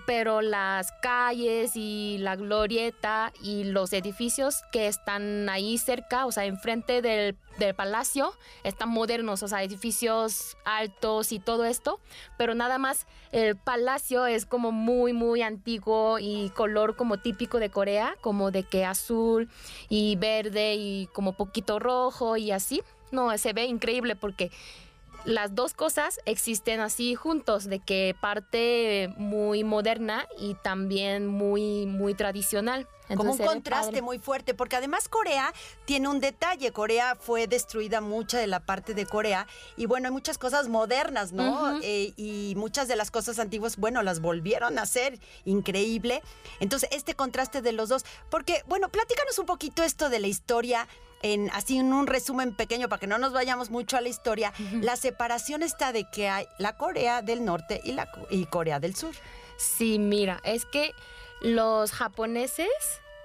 pero 0.05 0.41
las 0.41 0.91
calles 1.01 1.75
y 1.75 2.17
la 2.19 2.35
glorieta 2.35 3.33
y 3.41 3.65
los 3.65 3.93
edificios 3.93 4.61
que 4.71 4.87
están 4.87 5.49
ahí 5.49 5.77
cerca, 5.77 6.25
o 6.25 6.31
sea, 6.31 6.45
enfrente 6.45 7.01
del, 7.01 7.35
del, 7.57 7.75
palacio, 7.75 8.33
están 8.63 8.89
modernos, 8.89 9.43
o 9.43 9.47
sea, 9.47 9.63
edificios 9.63 10.57
altos 10.65 11.31
y 11.31 11.39
todo 11.39 11.65
esto, 11.65 11.99
pero 12.37 12.55
nada 12.55 12.77
más 12.77 13.05
el 13.31 13.55
palacio 13.57 14.25
es 14.25 14.45
como 14.45 14.71
muy, 14.71 15.13
muy 15.13 15.41
antiguo 15.41 16.17
y 16.19 16.49
color 16.51 16.95
como 16.95 17.17
típico 17.17 17.59
de 17.59 17.69
Corea, 17.69 18.15
como 18.21 18.51
de 18.51 18.63
que 18.63 18.85
azul 18.85 19.49
y 19.89 20.15
verde 20.15 20.75
y 20.75 21.07
como 21.07 21.33
poquito 21.33 21.79
rojo 21.79 22.37
y 22.37 22.51
así. 22.51 22.81
No, 23.11 23.37
se 23.37 23.53
ve 23.53 23.65
increíble 23.65 24.15
porque 24.15 24.51
las 25.25 25.53
dos 25.53 25.73
cosas 25.73 26.19
existen 26.25 26.79
así 26.79 27.15
juntos, 27.15 27.65
de 27.65 27.79
que 27.79 28.15
parte 28.19 29.13
muy 29.17 29.63
moderna 29.63 30.27
y 30.39 30.55
también 30.55 31.27
muy, 31.27 31.85
muy 31.85 32.13
tradicional. 32.13 32.87
Como 33.15 33.33
un 33.33 33.37
contraste 33.37 34.01
muy 34.01 34.19
fuerte, 34.19 34.53
porque 34.53 34.77
además 34.77 35.09
Corea 35.09 35.53
tiene 35.83 36.07
un 36.07 36.21
detalle. 36.21 36.71
Corea 36.71 37.17
fue 37.19 37.45
destruida 37.45 37.99
mucha 37.99 38.37
de 38.37 38.47
la 38.47 38.61
parte 38.61 38.93
de 38.93 39.05
Corea 39.05 39.47
y 39.75 39.85
bueno, 39.85 40.07
hay 40.07 40.13
muchas 40.13 40.37
cosas 40.37 40.69
modernas, 40.69 41.33
¿no? 41.33 41.77
Eh, 41.81 42.13
y 42.15 42.53
muchas 42.55 42.87
de 42.87 42.95
las 42.95 43.11
cosas 43.11 43.37
antiguas, 43.37 43.75
bueno, 43.75 44.01
las 44.01 44.21
volvieron 44.21 44.79
a 44.79 44.83
hacer 44.83 45.19
increíble. 45.43 46.21
Entonces, 46.61 46.87
este 46.93 47.13
contraste 47.13 47.61
de 47.61 47.73
los 47.73 47.89
dos, 47.89 48.05
porque 48.29 48.63
bueno, 48.67 48.87
platícanos 48.87 49.37
un 49.39 49.45
poquito 49.45 49.83
esto 49.83 50.09
de 50.09 50.19
la 50.19 50.27
historia 50.27 50.87
en 51.21 51.49
así 51.51 51.77
en 51.77 51.93
un 51.93 52.07
resumen 52.07 52.55
pequeño 52.55 52.89
para 52.89 52.99
que 52.99 53.07
no 53.07 53.17
nos 53.17 53.33
vayamos 53.33 53.69
mucho 53.69 53.97
a 53.97 54.01
la 54.01 54.09
historia, 54.09 54.53
la 54.81 54.95
separación 54.95 55.63
está 55.63 55.91
de 55.91 56.05
que 56.09 56.29
hay 56.29 56.47
la 56.57 56.77
Corea 56.77 57.21
del 57.21 57.45
Norte 57.45 57.81
y 57.83 57.93
la 57.93 58.09
y 58.29 58.45
Corea 58.45 58.79
del 58.79 58.95
Sur. 58.95 59.15
Sí, 59.57 59.99
mira, 59.99 60.39
es 60.43 60.65
que 60.65 60.93
los 61.41 61.91
japoneses 61.91 62.67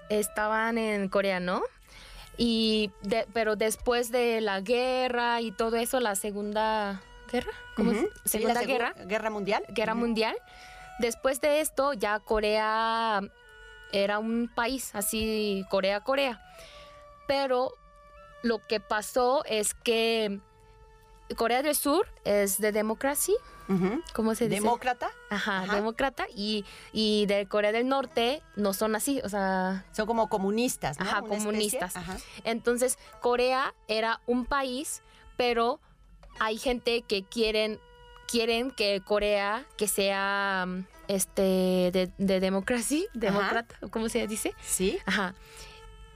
estaban 0.08 0.78
en 0.78 1.08
Corea, 1.08 1.40
¿no? 1.40 1.62
Y 2.36 2.90
pero 3.32 3.56
después 3.56 4.10
de 4.10 4.40
la 4.40 4.60
guerra 4.60 5.40
y 5.40 5.52
todo 5.52 5.76
eso, 5.76 6.00
la 6.00 6.14
segunda 6.14 7.00
guerra, 7.32 7.52
¿cómo 7.74 7.92
Segunda 8.24 8.62
guerra, 8.62 8.94
guerra 9.06 9.30
mundial, 9.30 9.64
guerra 9.68 9.94
mundial. 9.94 10.36
Después 10.98 11.40
de 11.40 11.60
esto, 11.60 11.92
ya 11.92 12.20
Corea 12.20 13.20
era 13.92 14.18
un 14.18 14.50
país 14.54 14.94
así, 14.94 15.64
Corea, 15.70 16.00
Corea. 16.00 16.42
Pero 17.26 17.72
lo 18.46 18.64
que 18.66 18.80
pasó 18.80 19.44
es 19.44 19.74
que 19.74 20.40
Corea 21.36 21.62
del 21.62 21.74
Sur 21.74 22.06
es 22.24 22.58
de 22.58 22.72
democracia. 22.72 23.34
¿Cómo 24.14 24.36
se 24.36 24.48
dice? 24.48 24.60
¿Demócrata? 24.60 25.10
Ajá, 25.28 25.66
demócrata. 25.74 26.26
Y, 26.32 26.64
y, 26.92 27.26
de 27.26 27.48
Corea 27.48 27.72
del 27.72 27.88
Norte 27.88 28.40
no 28.54 28.72
son 28.72 28.94
así, 28.94 29.20
o 29.24 29.28
sea... 29.28 29.84
Son 29.90 30.06
como 30.06 30.28
comunistas, 30.28 31.00
¿no? 31.00 31.04
Ajá, 31.04 31.22
comunistas. 31.22 31.94
Entonces, 32.44 32.96
Corea 33.20 33.74
era 33.88 34.20
un 34.26 34.46
país, 34.46 35.02
pero 35.36 35.80
hay 36.38 36.58
gente 36.58 37.02
que 37.02 37.24
quieren, 37.24 37.80
quieren 38.28 38.70
que 38.70 39.02
Corea, 39.04 39.66
que 39.76 39.88
sea 39.88 40.68
este 41.08 41.90
de, 41.92 42.12
de 42.18 42.38
democracia, 42.38 43.02
demócrata, 43.14 43.74
¿cómo 43.90 44.08
se 44.08 44.28
dice? 44.28 44.54
Sí. 44.62 44.96
Ajá 45.06 45.34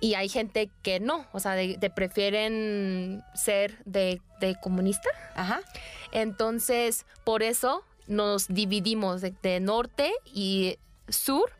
y 0.00 0.14
hay 0.14 0.28
gente 0.28 0.70
que 0.82 0.98
no, 0.98 1.26
o 1.32 1.40
sea, 1.40 1.52
de, 1.52 1.92
prefieren 1.94 3.22
ser 3.34 3.82
de, 3.84 4.20
comunista. 4.62 5.08
Ajá. 5.34 5.60
Entonces, 6.12 7.04
por 7.24 7.42
eso 7.42 7.84
nos 8.06 8.48
dividimos 8.48 9.20
de, 9.20 9.60
norte 9.60 10.12
y 10.24 10.78
sur, 11.08 11.52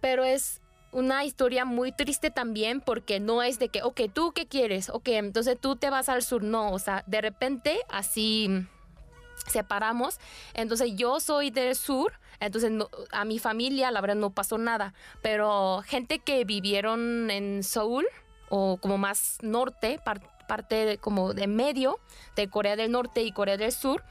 pero 0.00 0.24
es 0.24 0.60
una 0.90 1.24
historia 1.24 1.64
muy 1.64 1.92
triste 1.92 2.30
también 2.30 2.80
porque 2.80 3.20
no 3.20 3.42
es 3.42 3.58
de 3.58 3.68
que, 3.68 3.82
ok, 3.82 4.02
¿tú 4.12 4.32
qué 4.32 4.46
quieres? 4.46 4.88
Ok, 4.90 5.08
entonces 5.08 5.58
tú 5.60 5.76
te 5.76 5.90
vas 5.90 6.08
al 6.08 6.22
sur. 6.22 6.42
No, 6.42 6.72
o 6.72 6.78
sea, 6.78 7.04
de 7.06 7.20
repente 7.20 7.80
así 7.88 8.66
separamos. 9.46 10.18
Entonces 10.54 10.92
yo 10.96 11.20
soy 11.20 11.50
del 11.50 11.74
sur, 11.76 12.12
entonces 12.40 12.72
a 13.10 13.24
mi 13.24 13.38
familia 13.38 13.90
la 13.90 14.00
verdad 14.00 14.16
no 14.16 14.30
pasó 14.30 14.58
nada, 14.58 14.94
pero 15.22 15.82
gente 15.86 16.18
que 16.18 16.44
vivieron 16.44 17.30
en 17.30 17.62
Seúl, 17.62 18.06
o 18.48 18.76
como 18.76 18.98
más 18.98 19.38
norte, 19.42 20.00
parte 20.46 20.74
de, 20.74 20.98
como 20.98 21.34
de 21.34 21.46
medio 21.46 21.98
de 22.36 22.48
Corea 22.48 22.76
del 22.76 22.92
Norte 22.92 23.22
y 23.22 23.32
Corea 23.32 23.56
del 23.56 23.72
Sur, 23.72 24.04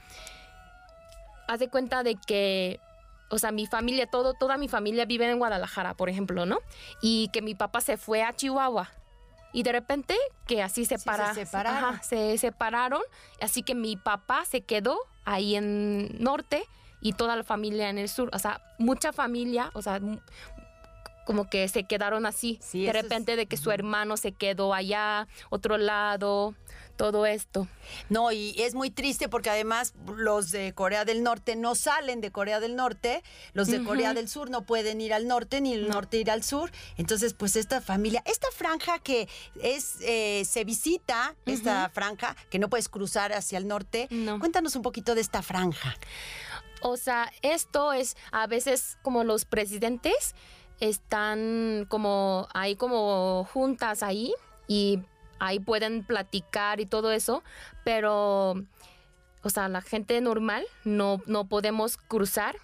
haz 1.48 1.60
de 1.60 1.68
cuenta 1.68 2.02
de 2.02 2.16
que, 2.16 2.80
o 3.30 3.38
sea, 3.38 3.52
mi 3.52 3.66
familia, 3.66 4.06
todo, 4.06 4.34
toda 4.34 4.56
mi 4.56 4.68
familia 4.68 5.04
vive 5.04 5.30
en 5.30 5.38
Guadalajara, 5.38 5.94
por 5.94 6.08
ejemplo, 6.08 6.46
¿no? 6.46 6.58
Y 7.00 7.28
que 7.32 7.42
mi 7.42 7.54
papá 7.54 7.80
se 7.80 7.96
fue 7.96 8.22
a 8.22 8.32
Chihuahua. 8.32 8.90
Y 9.52 9.62
de 9.62 9.70
repente 9.70 10.16
que 10.46 10.62
así 10.62 10.84
se, 10.84 10.98
para, 10.98 11.32
se 11.32 11.46
separaron. 11.46 12.02
se 12.02 12.36
separaron. 12.38 13.02
Así 13.40 13.62
que 13.62 13.76
mi 13.76 13.96
papá 13.96 14.44
se 14.44 14.62
quedó 14.62 14.98
ahí 15.24 15.56
en 15.56 16.22
norte 16.22 16.64
y 17.00 17.12
toda 17.12 17.36
la 17.36 17.44
familia 17.44 17.90
en 17.90 17.98
el 17.98 18.08
sur. 18.08 18.30
O 18.32 18.38
sea, 18.38 18.62
mucha 18.78 19.12
familia, 19.12 19.70
o 19.74 19.82
sea, 19.82 20.00
como 21.26 21.48
que 21.48 21.68
se 21.68 21.84
quedaron 21.84 22.26
así. 22.26 22.60
de 22.72 22.92
repente 22.92 23.36
de 23.36 23.46
que 23.46 23.56
su 23.56 23.70
hermano 23.70 24.16
se 24.16 24.32
quedó 24.32 24.74
allá, 24.74 25.26
otro 25.50 25.78
lado, 25.78 26.54
todo 26.96 27.26
esto. 27.26 27.68
No, 28.08 28.32
y 28.32 28.54
es 28.58 28.74
muy 28.74 28.90
triste 28.90 29.28
porque 29.28 29.50
además 29.50 29.94
los 30.16 30.50
de 30.50 30.72
Corea 30.74 31.04
del 31.04 31.22
Norte 31.22 31.56
no 31.56 31.74
salen 31.74 32.20
de 32.20 32.30
Corea 32.30 32.60
del 32.60 32.76
Norte, 32.76 33.22
los 33.52 33.68
de 33.68 33.82
Corea 33.82 34.14
del 34.14 34.28
Sur 34.28 34.50
no 34.50 34.64
pueden 34.64 35.00
ir 35.00 35.12
al 35.12 35.26
norte 35.26 35.60
ni 35.60 35.72
el 35.72 35.88
norte 35.88 36.18
ir 36.18 36.30
al 36.30 36.42
sur. 36.42 36.70
Entonces, 36.96 37.34
pues 37.34 37.56
esta 37.56 37.80
familia, 37.80 38.22
esta 38.26 38.48
franja 38.52 38.98
que 38.98 39.28
es 39.60 39.96
eh, 40.02 40.44
se 40.44 40.64
visita, 40.64 41.34
esta 41.46 41.90
franja 41.90 42.36
que 42.50 42.58
no 42.58 42.68
puedes 42.68 42.88
cruzar 42.88 43.32
hacia 43.32 43.58
el 43.58 43.66
norte. 43.66 44.08
Cuéntanos 44.38 44.76
un 44.76 44.82
poquito 44.82 45.14
de 45.14 45.20
esta 45.20 45.42
franja. 45.42 45.96
O 46.80 46.96
sea, 46.96 47.32
esto 47.40 47.92
es 47.94 48.16
a 48.30 48.46
veces 48.46 48.98
como 49.02 49.24
los 49.24 49.46
presidentes 49.46 50.34
están 50.80 51.86
como 51.88 52.48
ahí 52.52 52.76
como 52.76 53.44
juntas 53.52 54.02
ahí 54.02 54.32
y 54.66 55.00
ahí 55.38 55.60
pueden 55.60 56.04
platicar 56.04 56.80
y 56.80 56.86
todo 56.86 57.12
eso, 57.12 57.42
pero, 57.84 58.54
o 59.42 59.50
sea, 59.50 59.68
la 59.68 59.80
gente 59.80 60.20
normal 60.20 60.64
no, 60.84 61.20
no 61.26 61.46
podemos 61.46 61.96
cruzar. 61.96 62.56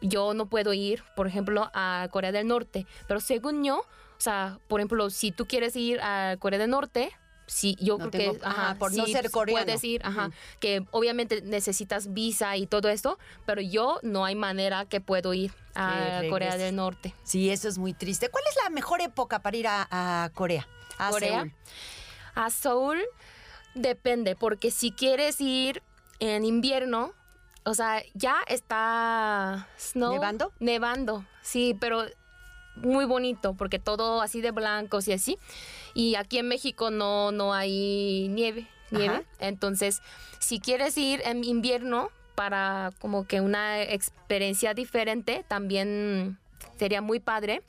Yo 0.00 0.34
no 0.34 0.46
puedo 0.46 0.74
ir, 0.74 1.02
por 1.16 1.26
ejemplo, 1.26 1.70
a 1.72 2.08
Corea 2.10 2.30
del 2.30 2.46
Norte, 2.46 2.86
pero 3.08 3.20
según 3.20 3.64
yo, 3.64 3.78
o 3.78 4.20
sea, 4.20 4.58
por 4.68 4.80
ejemplo, 4.80 5.08
si 5.08 5.32
tú 5.32 5.46
quieres 5.46 5.74
ir 5.76 6.00
a 6.02 6.36
Corea 6.38 6.58
del 6.58 6.70
Norte, 6.70 7.10
sí, 7.46 7.76
yo 7.80 7.98
creo 7.98 8.10
que 8.10 8.40
ajá, 8.42 8.76
por 8.78 8.94
no 8.94 9.06
ser 9.06 9.30
coreano. 9.30 9.64
puedes 9.64 9.84
ir, 9.84 10.00
ajá, 10.04 10.30
que 10.60 10.84
obviamente 10.90 11.42
necesitas 11.42 12.12
visa 12.12 12.56
y 12.56 12.66
todo 12.66 12.88
esto, 12.88 13.18
pero 13.46 13.60
yo 13.60 14.00
no 14.02 14.24
hay 14.24 14.34
manera 14.34 14.86
que 14.86 15.00
puedo 15.00 15.34
ir 15.34 15.52
a 15.74 16.22
Corea 16.30 16.56
del 16.56 16.76
Norte. 16.76 17.14
Sí, 17.24 17.50
eso 17.50 17.68
es 17.68 17.78
muy 17.78 17.94
triste. 17.94 18.28
¿Cuál 18.28 18.44
es 18.50 18.56
la 18.62 18.70
mejor 18.70 19.00
época 19.00 19.40
para 19.40 19.56
ir 19.56 19.66
a 19.68 20.30
Corea? 20.34 20.66
a 20.98 21.10
Corea. 21.10 21.48
A 22.34 22.50
Seúl 22.50 23.02
depende, 23.74 24.36
porque 24.36 24.70
si 24.70 24.92
quieres 24.92 25.40
ir 25.40 25.82
en 26.20 26.44
invierno, 26.44 27.12
o 27.64 27.74
sea, 27.74 28.02
ya 28.14 28.36
está 28.46 29.68
nevando. 29.94 30.52
Nevando, 30.58 31.24
sí, 31.42 31.76
pero 31.78 32.04
muy 32.76 33.04
bonito 33.04 33.54
porque 33.54 33.78
todo 33.78 34.22
así 34.22 34.40
de 34.40 34.50
blancos 34.50 35.08
y 35.08 35.12
así. 35.12 35.38
Y 35.94 36.14
aquí 36.16 36.38
en 36.38 36.48
México 36.48 36.90
no, 36.90 37.32
no 37.32 37.54
hay 37.54 38.28
nieve, 38.28 38.66
nieve. 38.90 39.24
Entonces, 39.38 40.02
si 40.38 40.60
quieres 40.60 40.96
ir 40.98 41.22
en 41.24 41.44
invierno 41.44 42.10
para 42.34 42.90
como 43.00 43.26
que 43.26 43.40
una 43.40 43.82
experiencia 43.82 44.74
diferente, 44.74 45.44
también 45.48 46.38
sería 46.76 47.00
muy 47.00 47.20
padre 47.20 47.62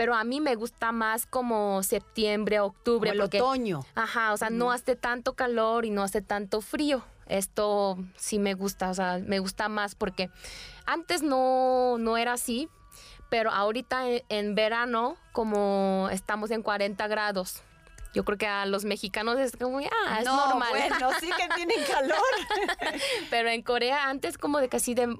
pero 0.00 0.14
a 0.14 0.24
mí 0.24 0.40
me 0.40 0.54
gusta 0.54 0.92
más 0.92 1.26
como 1.26 1.82
septiembre, 1.82 2.58
octubre. 2.58 3.10
el 3.10 3.20
otoño. 3.20 3.84
Ajá, 3.94 4.32
o 4.32 4.36
sea, 4.38 4.48
no 4.48 4.72
hace 4.72 4.96
tanto 4.96 5.34
calor 5.34 5.84
y 5.84 5.90
no 5.90 6.02
hace 6.02 6.22
tanto 6.22 6.62
frío. 6.62 7.04
Esto 7.26 7.98
sí 8.16 8.38
me 8.38 8.54
gusta, 8.54 8.88
o 8.88 8.94
sea, 8.94 9.20
me 9.22 9.40
gusta 9.40 9.68
más 9.68 9.94
porque 9.94 10.30
antes 10.86 11.20
no, 11.20 11.98
no 11.98 12.16
era 12.16 12.32
así, 12.32 12.70
pero 13.30 13.50
ahorita 13.50 14.02
en, 14.28 14.54
verano, 14.54 15.16
como 15.32 16.08
estamos 16.10 16.50
en 16.50 16.62
40 16.62 17.06
grados, 17.08 17.62
yo 18.12 18.24
creo 18.24 18.36
que 18.36 18.46
a 18.46 18.66
los 18.66 18.84
mexicanos 18.84 19.38
es 19.38 19.56
como, 19.56 19.78
ah, 19.78 20.18
es 20.18 20.26
normal. 20.26 20.68
Bueno, 20.70 21.10
sí 21.20 21.30
que 21.36 21.48
tienen 21.54 21.78
calor. 21.84 22.18
Pero 23.30 23.48
en 23.48 23.62
Corea 23.62 24.08
antes 24.08 24.36
como 24.36 24.58
de 24.58 24.68
casi 24.68 24.94
de 24.94 25.16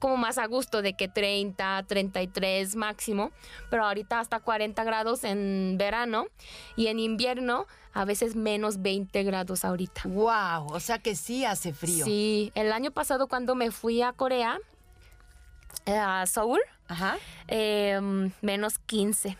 como 0.00 0.16
más 0.16 0.36
a 0.38 0.46
gusto 0.46 0.82
de 0.82 0.94
que 0.94 1.06
30, 1.06 1.84
33 1.86 2.74
máximo, 2.74 3.30
pero 3.70 3.84
ahorita 3.84 4.18
hasta 4.18 4.40
40 4.40 4.82
grados 4.82 5.22
en 5.22 5.76
verano 5.78 6.26
y 6.74 6.88
en 6.88 6.98
invierno 6.98 7.68
a 7.92 8.04
veces 8.04 8.34
menos 8.34 8.82
20 8.82 9.22
grados 9.22 9.64
ahorita. 9.64 10.02
Wow, 10.06 10.72
o 10.72 10.80
sea 10.80 10.98
que 10.98 11.14
sí 11.14 11.44
hace 11.44 11.72
frío. 11.72 12.04
Sí, 12.04 12.50
el 12.56 12.72
año 12.72 12.90
pasado 12.90 13.28
cuando 13.28 13.54
me 13.54 13.70
fui 13.70 14.02
a 14.02 14.12
Corea, 14.12 14.58
a 15.86 16.26
Seúl, 16.26 16.58
em, 17.48 18.30
menos 18.40 18.78
15. 18.78 19.36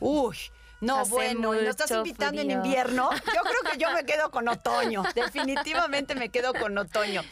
Uy. 0.00 0.36
No, 0.80 1.06
bueno, 1.06 1.54
y 1.54 1.58
nos 1.58 1.68
estás 1.68 1.92
invitando 1.92 2.40
en 2.40 2.50
invierno. 2.50 3.10
Yo 3.12 3.40
creo 3.42 3.72
que 3.72 3.78
yo 3.78 3.92
me 3.92 4.04
quedo 4.04 4.32
con 4.32 4.48
otoño. 4.48 5.04
Definitivamente 5.14 6.16
me 6.16 6.28
quedo 6.28 6.52
con 6.52 6.76
otoño. 6.76 7.22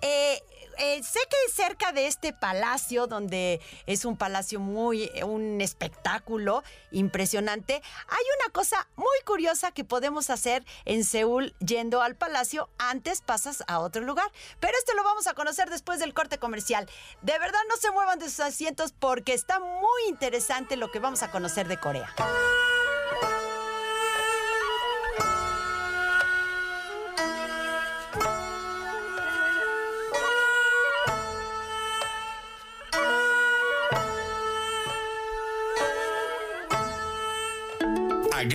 Eh, 0.00 0.42
eh, 0.78 1.02
sé 1.02 1.20
que 1.28 1.52
cerca 1.52 1.92
de 1.92 2.06
este 2.06 2.32
palacio, 2.32 3.06
donde 3.06 3.60
es 3.86 4.04
un 4.04 4.16
palacio 4.16 4.60
muy, 4.60 5.10
un 5.24 5.60
espectáculo 5.60 6.62
impresionante, 6.90 7.74
hay 7.74 8.24
una 8.40 8.52
cosa 8.52 8.88
muy 8.96 9.16
curiosa 9.24 9.72
que 9.72 9.84
podemos 9.84 10.30
hacer 10.30 10.64
en 10.84 11.04
Seúl 11.04 11.54
yendo 11.58 12.02
al 12.02 12.16
palacio. 12.16 12.68
Antes 12.78 13.20
pasas 13.20 13.64
a 13.66 13.80
otro 13.80 14.02
lugar. 14.02 14.30
Pero 14.60 14.76
esto 14.78 14.94
lo 14.94 15.04
vamos 15.04 15.26
a 15.26 15.34
conocer 15.34 15.70
después 15.70 15.98
del 15.98 16.14
corte 16.14 16.38
comercial. 16.38 16.88
De 17.22 17.38
verdad, 17.38 17.60
no 17.68 17.76
se 17.76 17.90
muevan 17.90 18.18
de 18.18 18.28
sus 18.28 18.40
asientos 18.40 18.92
porque 18.98 19.34
está 19.34 19.60
muy 19.60 20.08
interesante 20.08 20.76
lo 20.76 20.90
que 20.90 20.98
vamos 20.98 21.22
a 21.22 21.30
conocer 21.30 21.68
de 21.68 21.78
Corea. 21.78 22.14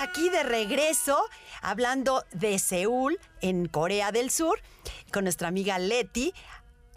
Aquí 0.00 0.30
de 0.30 0.42
regreso 0.42 1.22
hablando 1.60 2.24
de 2.32 2.58
Seúl, 2.58 3.18
en 3.42 3.66
Corea 3.66 4.12
del 4.12 4.30
Sur, 4.30 4.60
con 5.12 5.24
nuestra 5.24 5.48
amiga 5.48 5.78
Leti. 5.78 6.32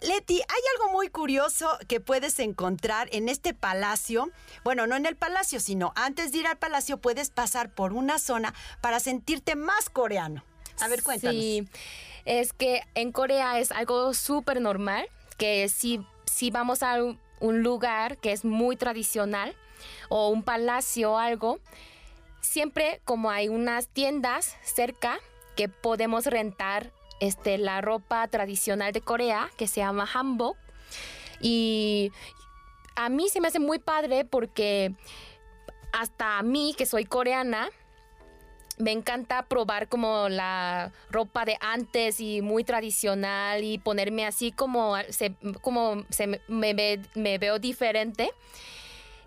Leti, 0.00 0.36
hay 0.36 0.62
algo 0.74 0.92
muy 0.92 1.08
curioso 1.08 1.68
que 1.86 2.00
puedes 2.00 2.38
encontrar 2.38 3.08
en 3.12 3.28
este 3.28 3.54
palacio. 3.54 4.30
Bueno, 4.64 4.86
no 4.86 4.96
en 4.96 5.06
el 5.06 5.16
palacio, 5.16 5.60
sino 5.60 5.92
antes 5.96 6.32
de 6.32 6.38
ir 6.38 6.46
al 6.46 6.56
palacio 6.56 6.98
puedes 6.98 7.30
pasar 7.30 7.74
por 7.74 7.92
una 7.92 8.18
zona 8.18 8.54
para 8.80 9.00
sentirte 9.00 9.54
más 9.54 9.90
coreano. 9.90 10.42
A 10.80 10.88
ver, 10.88 11.02
cuéntanos. 11.02 11.36
Sí, 11.36 11.68
es 12.24 12.52
que 12.52 12.82
en 12.94 13.12
Corea 13.12 13.58
es 13.60 13.70
algo 13.70 14.14
súper 14.14 14.60
normal, 14.60 15.06
que 15.36 15.68
si, 15.68 16.04
si 16.24 16.50
vamos 16.50 16.82
a 16.82 16.98
un 17.40 17.62
lugar 17.62 18.16
que 18.18 18.32
es 18.32 18.44
muy 18.44 18.76
tradicional 18.76 19.54
o 20.08 20.28
un 20.28 20.42
palacio 20.42 21.12
o 21.12 21.18
algo, 21.18 21.60
siempre 22.44 23.00
como 23.04 23.30
hay 23.30 23.48
unas 23.48 23.88
tiendas 23.88 24.56
cerca 24.62 25.18
que 25.56 25.68
podemos 25.68 26.26
rentar 26.26 26.92
este, 27.20 27.58
la 27.58 27.80
ropa 27.80 28.26
tradicional 28.28 28.92
de 28.92 29.00
Corea 29.00 29.50
que 29.56 29.66
se 29.66 29.80
llama 29.80 30.08
hanbok. 30.12 30.56
Y 31.40 32.12
a 32.96 33.08
mí 33.08 33.28
se 33.28 33.40
me 33.40 33.48
hace 33.48 33.58
muy 33.58 33.78
padre 33.78 34.24
porque 34.24 34.94
hasta 35.92 36.38
a 36.38 36.42
mí, 36.42 36.74
que 36.76 36.86
soy 36.86 37.04
coreana, 37.04 37.70
me 38.78 38.90
encanta 38.90 39.46
probar 39.46 39.88
como 39.88 40.28
la 40.28 40.92
ropa 41.10 41.44
de 41.44 41.56
antes 41.60 42.18
y 42.18 42.42
muy 42.42 42.64
tradicional 42.64 43.62
y 43.62 43.78
ponerme 43.78 44.26
así 44.26 44.50
como 44.50 44.96
se, 45.10 45.34
como 45.60 46.04
se 46.10 46.26
me, 46.26 46.40
me 46.48 47.38
veo 47.38 47.58
diferente. 47.58 48.32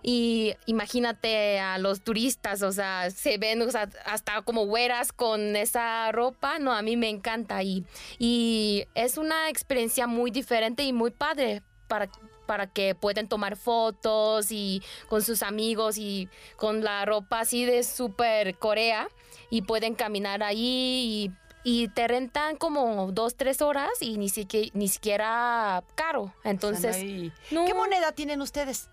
Y 0.09 0.55
imagínate 0.67 1.59
a 1.59 1.77
los 1.79 1.99
turistas, 1.99 2.61
o 2.61 2.71
sea, 2.71 3.11
se 3.11 3.37
ven 3.37 3.61
hasta 4.05 4.41
como 4.43 4.65
güeras 4.65 5.11
con 5.11 5.57
esa 5.57 6.09
ropa. 6.13 6.59
No, 6.59 6.71
a 6.71 6.81
mí 6.81 6.95
me 6.95 7.09
encanta. 7.09 7.61
Y, 7.61 7.83
y 8.17 8.85
es 8.95 9.17
una 9.17 9.49
experiencia 9.49 10.07
muy 10.07 10.31
diferente 10.31 10.83
y 10.83 10.93
muy 10.93 11.11
padre 11.11 11.61
para, 11.89 12.09
para 12.45 12.67
que 12.67 12.95
puedan 12.95 13.27
tomar 13.27 13.57
fotos 13.57 14.49
y 14.49 14.81
con 15.09 15.23
sus 15.23 15.43
amigos 15.43 15.97
y 15.97 16.29
con 16.55 16.85
la 16.85 17.03
ropa 17.03 17.41
así 17.41 17.65
de 17.65 17.83
súper 17.83 18.57
Corea 18.57 19.09
y 19.49 19.63
pueden 19.63 19.93
caminar 19.93 20.41
ahí 20.41 21.33
y, 21.65 21.89
te 21.89 22.07
rentan 22.07 22.55
como 22.55 23.11
dos, 23.11 23.35
tres 23.35 23.61
horas 23.61 23.91
y 23.99 24.17
ni 24.17 24.29
siquiera, 24.29 24.69
ni 24.73 24.87
siquiera 24.87 25.83
caro. 25.95 26.33
Entonces, 26.45 26.95
¿qué 26.95 27.73
moneda 27.73 28.13
tienen 28.13 28.41
ustedes? 28.41 28.89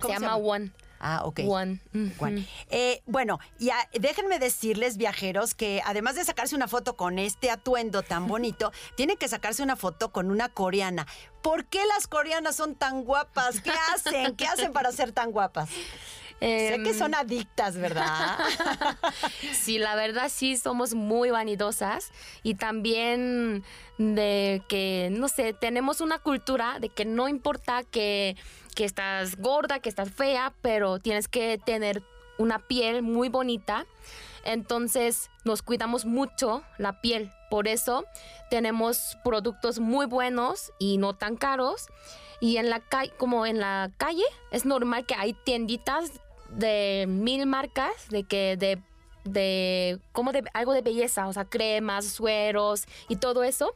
Se 0.00 0.08
llama 0.08 0.36
One. 0.36 0.72
Ah, 0.98 1.22
ok. 1.24 1.40
One. 1.46 1.80
Eh, 2.70 3.02
bueno, 3.06 3.38
ya 3.58 3.76
déjenme 3.92 4.38
decirles, 4.38 4.96
viajeros, 4.96 5.54
que 5.54 5.82
además 5.84 6.14
de 6.16 6.24
sacarse 6.24 6.56
una 6.56 6.68
foto 6.68 6.96
con 6.96 7.18
este 7.18 7.50
atuendo 7.50 8.02
tan 8.02 8.26
bonito, 8.28 8.72
tienen 8.96 9.16
que 9.16 9.28
sacarse 9.28 9.62
una 9.62 9.76
foto 9.76 10.10
con 10.10 10.30
una 10.30 10.48
coreana. 10.48 11.06
¿Por 11.42 11.66
qué 11.66 11.84
las 11.86 12.06
coreanas 12.06 12.56
son 12.56 12.74
tan 12.74 13.04
guapas? 13.04 13.60
¿Qué 13.60 13.72
hacen? 13.94 14.36
¿Qué 14.36 14.46
hacen 14.46 14.72
para 14.72 14.90
ser 14.90 15.12
tan 15.12 15.30
guapas? 15.32 15.68
Sé 16.40 16.80
que 16.84 16.94
son 16.94 17.14
em, 17.14 17.20
adictas, 17.20 17.76
¿verdad? 17.76 18.38
sí, 19.52 19.78
la 19.78 19.94
verdad 19.94 20.28
sí 20.28 20.56
somos 20.56 20.94
muy 20.94 21.30
vanidosas 21.30 22.10
y 22.42 22.54
también 22.54 23.64
de 23.98 24.62
que, 24.68 25.08
no 25.12 25.28
sé, 25.28 25.52
tenemos 25.52 26.00
una 26.00 26.18
cultura 26.18 26.78
de 26.80 26.88
que 26.88 27.04
no 27.04 27.28
importa 27.28 27.82
que, 27.84 28.36
que 28.74 28.84
estás 28.84 29.36
gorda, 29.36 29.80
que 29.80 29.88
estás 29.88 30.10
fea, 30.10 30.52
pero 30.60 30.98
tienes 30.98 31.28
que 31.28 31.58
tener 31.64 32.02
una 32.38 32.58
piel 32.58 33.02
muy 33.02 33.28
bonita. 33.28 33.86
Entonces 34.44 35.30
nos 35.44 35.62
cuidamos 35.62 36.04
mucho 36.04 36.62
la 36.78 37.00
piel. 37.00 37.32
Por 37.50 37.68
eso 37.68 38.04
tenemos 38.50 39.16
productos 39.24 39.80
muy 39.80 40.06
buenos 40.06 40.72
y 40.78 40.98
no 40.98 41.14
tan 41.14 41.36
caros. 41.36 41.88
Y 42.40 42.58
en 42.58 42.70
la 42.70 42.80
calle, 42.80 43.12
como 43.16 43.46
en 43.46 43.58
la 43.58 43.90
calle, 43.96 44.24
es 44.50 44.64
normal 44.64 45.06
que 45.06 45.14
hay 45.14 45.32
tienditas 45.32 46.12
de 46.56 47.06
mil 47.08 47.46
marcas 47.46 48.08
de 48.10 48.24
que 48.24 48.56
de 48.56 48.82
de 49.24 49.98
como 50.12 50.32
de 50.32 50.44
algo 50.54 50.72
de 50.72 50.82
belleza, 50.82 51.26
o 51.26 51.32
sea, 51.32 51.44
cremas, 51.44 52.06
sueros 52.06 52.84
y 53.08 53.16
todo 53.16 53.44
eso. 53.44 53.74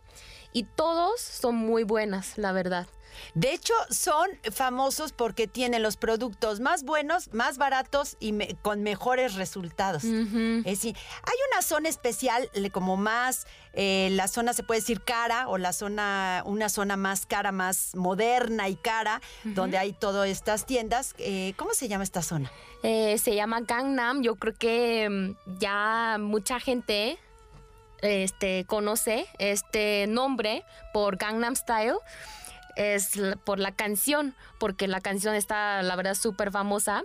Y 0.52 0.64
todos 0.64 1.20
son 1.20 1.54
muy 1.54 1.84
buenas, 1.84 2.38
la 2.38 2.52
verdad. 2.52 2.86
De 3.34 3.52
hecho, 3.52 3.74
son 3.90 4.28
famosos 4.52 5.12
porque 5.12 5.46
tienen 5.46 5.82
los 5.82 5.96
productos 5.96 6.60
más 6.60 6.84
buenos, 6.84 7.32
más 7.32 7.58
baratos 7.58 8.16
y 8.20 8.54
con 8.62 8.82
mejores 8.82 9.34
resultados. 9.34 10.04
Es 10.04 10.64
decir, 10.64 10.96
hay 11.22 11.36
una 11.52 11.62
zona 11.62 11.88
especial, 11.88 12.50
como 12.72 12.96
más, 12.96 13.46
eh, 13.72 14.08
la 14.12 14.28
zona 14.28 14.52
se 14.52 14.62
puede 14.62 14.80
decir 14.80 15.02
cara, 15.02 15.48
o 15.48 15.58
la 15.58 15.72
zona, 15.72 16.42
una 16.44 16.68
zona 16.68 16.96
más 16.96 17.26
cara, 17.26 17.52
más 17.52 17.94
moderna 17.94 18.68
y 18.68 18.76
cara, 18.76 19.20
donde 19.44 19.78
hay 19.78 19.92
todas 19.92 20.28
estas 20.28 20.66
tiendas. 20.66 21.14
Eh, 21.18 21.54
¿Cómo 21.56 21.74
se 21.74 21.88
llama 21.88 22.04
esta 22.04 22.22
zona? 22.22 22.50
Eh, 22.82 23.18
se 23.18 23.34
llama 23.34 23.60
Gangnam. 23.60 24.22
Yo 24.22 24.36
creo 24.36 24.54
que 24.54 25.08
mm, 25.08 25.58
ya 25.58 26.16
mucha 26.18 26.60
gente 26.60 27.18
este, 28.02 28.64
conoce 28.66 29.26
este 29.38 30.06
nombre 30.08 30.64
por 30.92 31.16
Gangnam 31.16 31.54
Style 31.56 31.98
es 32.76 33.12
por 33.44 33.58
la 33.58 33.72
canción, 33.72 34.34
porque 34.58 34.88
la 34.88 35.00
canción 35.00 35.34
está, 35.34 35.82
la 35.82 35.96
verdad, 35.96 36.14
súper 36.14 36.50
famosa. 36.50 37.04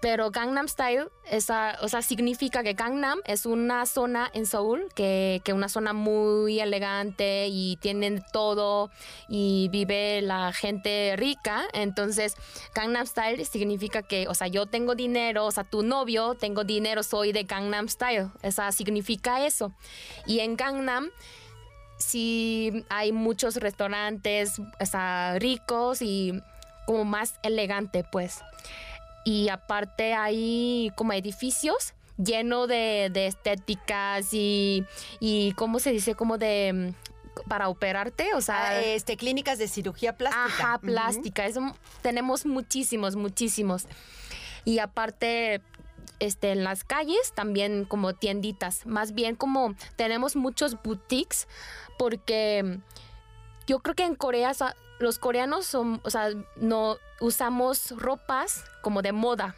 Pero 0.00 0.30
Gangnam 0.30 0.66
Style, 0.66 1.08
esa, 1.26 1.76
o 1.82 1.88
sea, 1.88 2.00
significa 2.00 2.62
que 2.62 2.72
Gangnam 2.72 3.20
es 3.26 3.44
una 3.44 3.84
zona 3.84 4.30
en 4.32 4.46
Seúl, 4.46 4.88
que, 4.94 5.42
que 5.44 5.52
una 5.52 5.68
zona 5.68 5.92
muy 5.92 6.58
elegante 6.58 7.48
y 7.48 7.76
tienen 7.76 8.24
todo 8.32 8.90
y 9.28 9.68
vive 9.70 10.22
la 10.22 10.54
gente 10.54 11.14
rica. 11.18 11.64
Entonces, 11.74 12.34
Gangnam 12.74 13.06
Style 13.06 13.44
significa 13.44 14.02
que, 14.02 14.26
o 14.26 14.34
sea, 14.34 14.46
yo 14.46 14.64
tengo 14.64 14.94
dinero, 14.94 15.44
o 15.44 15.50
sea, 15.50 15.64
tu 15.64 15.82
novio, 15.82 16.34
tengo 16.34 16.64
dinero, 16.64 17.02
soy 17.02 17.32
de 17.32 17.44
Gangnam 17.44 17.86
Style. 17.88 18.30
O 18.42 18.72
significa 18.72 19.44
eso. 19.44 19.72
Y 20.26 20.40
en 20.40 20.56
Gangnam 20.56 21.10
sí 22.00 22.84
hay 22.88 23.12
muchos 23.12 23.56
restaurantes 23.56 24.60
ricos 25.38 26.02
y 26.02 26.42
como 26.86 27.04
más 27.04 27.34
elegante, 27.42 28.04
pues. 28.10 28.40
Y 29.24 29.48
aparte 29.48 30.14
hay 30.14 30.90
como 30.96 31.12
edificios 31.12 31.94
llenos 32.16 32.68
de, 32.68 33.10
estéticas 33.14 34.32
y, 34.32 34.84
y, 35.20 35.52
¿cómo 35.52 35.78
se 35.78 35.92
dice? 35.92 36.14
Como 36.14 36.36
de 36.36 36.94
para 37.48 37.68
operarte, 37.68 38.34
o 38.34 38.40
sea, 38.40 38.70
ah, 38.70 38.80
este 38.80 39.16
clínicas 39.16 39.58
de 39.58 39.68
cirugía 39.68 40.16
plástica. 40.16 40.44
Ajá, 40.46 40.78
plástica, 40.78 41.46
eso 41.46 41.74
tenemos 42.02 42.44
muchísimos, 42.44 43.16
muchísimos. 43.16 43.86
Y 44.64 44.78
aparte 44.78 45.62
este, 46.20 46.52
en 46.52 46.62
las 46.62 46.84
calles 46.84 47.32
también 47.34 47.84
como 47.84 48.14
tienditas, 48.14 48.86
más 48.86 49.12
bien 49.12 49.34
como 49.34 49.74
tenemos 49.96 50.36
muchos 50.36 50.80
boutiques 50.82 51.48
porque 51.98 52.78
yo 53.66 53.80
creo 53.80 53.94
que 53.94 54.04
en 54.04 54.14
Corea 54.14 54.52
los 54.98 55.18
coreanos 55.18 55.66
son, 55.66 56.00
o 56.04 56.10
sea, 56.10 56.30
no 56.56 56.96
usamos 57.20 57.90
ropas 57.92 58.64
como 58.82 59.02
de 59.02 59.12
moda. 59.12 59.54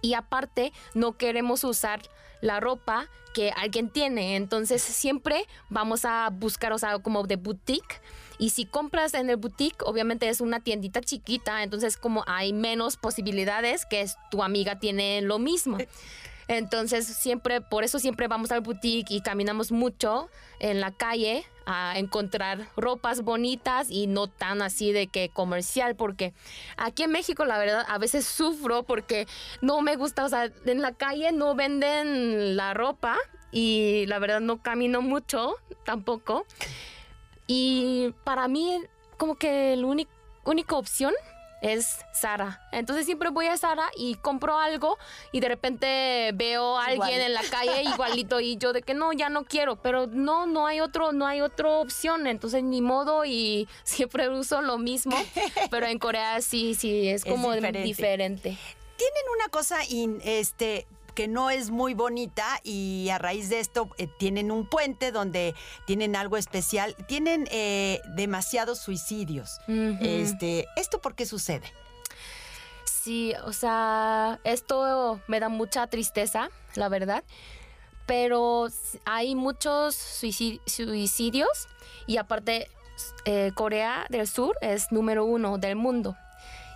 Y 0.00 0.14
aparte, 0.14 0.72
no 0.92 1.16
queremos 1.16 1.64
usar 1.64 2.02
la 2.40 2.60
ropa 2.60 3.08
que 3.32 3.52
alguien 3.56 3.88
tiene. 3.88 4.36
Entonces, 4.36 4.82
siempre 4.82 5.46
vamos 5.70 6.04
a 6.04 6.28
buscar, 6.30 6.72
o 6.72 6.78
sea, 6.78 6.98
como 6.98 7.24
de 7.24 7.36
boutique 7.36 8.00
y 8.38 8.50
si 8.50 8.64
compras 8.64 9.14
en 9.14 9.30
el 9.30 9.36
boutique, 9.36 9.82
obviamente 9.84 10.28
es 10.28 10.40
una 10.40 10.60
tiendita 10.60 11.00
chiquita, 11.00 11.62
entonces 11.62 11.96
como 11.96 12.24
hay 12.26 12.52
menos 12.52 12.96
posibilidades 12.96 13.86
que 13.86 14.06
tu 14.30 14.42
amiga 14.42 14.78
tiene 14.78 15.20
lo 15.22 15.38
mismo. 15.38 15.78
Entonces 16.46 17.06
siempre, 17.06 17.60
por 17.60 17.84
eso 17.84 17.98
siempre 17.98 18.28
vamos 18.28 18.52
al 18.52 18.60
boutique 18.60 19.10
y 19.10 19.20
caminamos 19.22 19.72
mucho 19.72 20.28
en 20.58 20.80
la 20.80 20.90
calle 20.90 21.44
a 21.66 21.98
encontrar 21.98 22.68
ropas 22.76 23.22
bonitas 23.22 23.90
y 23.90 24.06
no 24.06 24.26
tan 24.26 24.60
así 24.60 24.92
de 24.92 25.06
que 25.06 25.30
comercial, 25.30 25.96
porque 25.96 26.34
aquí 26.76 27.04
en 27.04 27.12
México 27.12 27.46
la 27.46 27.56
verdad 27.56 27.86
a 27.88 27.96
veces 27.96 28.26
sufro 28.26 28.82
porque 28.82 29.26
no 29.62 29.80
me 29.80 29.96
gusta, 29.96 30.24
o 30.24 30.28
sea, 30.28 30.50
en 30.66 30.82
la 30.82 30.92
calle 30.92 31.32
no 31.32 31.54
venden 31.54 32.56
la 32.56 32.74
ropa 32.74 33.16
y 33.50 34.04
la 34.06 34.18
verdad 34.18 34.40
no 34.40 34.62
camino 34.62 35.00
mucho 35.00 35.56
tampoco. 35.86 36.44
Y 37.46 38.14
para 38.24 38.48
mí, 38.48 38.80
como 39.16 39.36
que 39.36 39.76
la 39.76 39.86
única 40.44 40.76
opción 40.76 41.12
es 41.64 42.00
Sara. 42.12 42.60
Entonces 42.72 43.06
siempre 43.06 43.30
voy 43.30 43.46
a 43.46 43.56
Sara 43.56 43.90
y 43.96 44.16
compro 44.16 44.58
algo 44.58 44.98
y 45.32 45.40
de 45.40 45.48
repente 45.48 46.30
veo 46.34 46.78
a 46.78 46.86
alguien 46.86 47.22
en 47.22 47.32
la 47.32 47.42
calle 47.42 47.82
igualito 47.82 48.38
y 48.38 48.58
yo 48.58 48.74
de 48.74 48.82
que 48.82 48.92
no, 48.92 49.14
ya 49.14 49.30
no 49.30 49.44
quiero, 49.44 49.76
pero 49.76 50.06
no, 50.06 50.46
no 50.46 50.66
hay 50.66 50.80
otro, 50.80 51.12
no 51.12 51.26
hay 51.26 51.40
otra 51.40 51.70
opción, 51.70 52.26
entonces 52.26 52.62
ni 52.62 52.82
modo 52.82 53.24
y 53.24 53.66
siempre 53.84 54.28
uso 54.28 54.60
lo 54.60 54.76
mismo, 54.76 55.16
pero 55.70 55.86
en 55.86 55.98
Corea 55.98 56.42
sí, 56.42 56.74
sí, 56.74 57.08
es 57.08 57.24
como 57.24 57.52
diferente. 57.54 58.58
Tienen 58.96 59.24
una 59.34 59.48
cosa, 59.48 59.78
este, 60.22 60.86
que 61.14 61.28
no 61.28 61.50
es 61.50 61.70
muy 61.70 61.94
bonita 61.94 62.60
y 62.62 63.08
a 63.10 63.18
raíz 63.18 63.48
de 63.48 63.60
esto 63.60 63.88
eh, 63.98 64.08
tienen 64.18 64.50
un 64.50 64.66
puente 64.66 65.12
donde 65.12 65.54
tienen 65.86 66.16
algo 66.16 66.36
especial, 66.36 66.94
tienen 67.06 67.48
eh, 67.50 68.00
demasiados 68.16 68.78
suicidios. 68.78 69.60
este, 69.68 70.66
¿Esto 70.76 71.00
por 71.00 71.14
qué 71.14 71.26
sucede? 71.26 71.72
Sí, 72.84 73.34
o 73.44 73.52
sea, 73.52 74.40
esto 74.44 75.20
me 75.28 75.38
da 75.38 75.48
mucha 75.48 75.86
tristeza, 75.86 76.48
la 76.74 76.88
verdad, 76.88 77.22
pero 78.06 78.68
hay 79.04 79.34
muchos 79.34 79.94
suicidios 79.94 81.68
y 82.06 82.16
aparte 82.16 82.68
eh, 83.24 83.52
Corea 83.54 84.06
del 84.08 84.26
Sur 84.26 84.56
es 84.60 84.90
número 84.92 85.24
uno 85.24 85.58
del 85.58 85.76
mundo. 85.76 86.16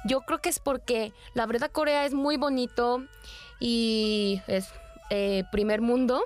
Yo 0.04 0.20
creo 0.22 0.40
que 0.40 0.48
es 0.48 0.58
porque 0.58 1.12
la 1.34 1.46
verdad 1.46 1.70
Corea 1.70 2.04
es 2.04 2.14
muy 2.14 2.36
bonito 2.36 3.04
y 3.60 4.40
es 4.46 4.68
eh, 5.10 5.44
primer 5.50 5.80
mundo, 5.80 6.22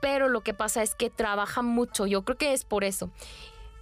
pero 0.00 0.28
lo 0.28 0.42
que 0.42 0.54
pasa 0.54 0.82
es 0.82 0.94
que 0.94 1.10
trabajan 1.10 1.64
mucho. 1.64 2.06
Yo 2.06 2.22
creo 2.22 2.38
que 2.38 2.52
es 2.52 2.64
por 2.64 2.84
eso. 2.84 3.10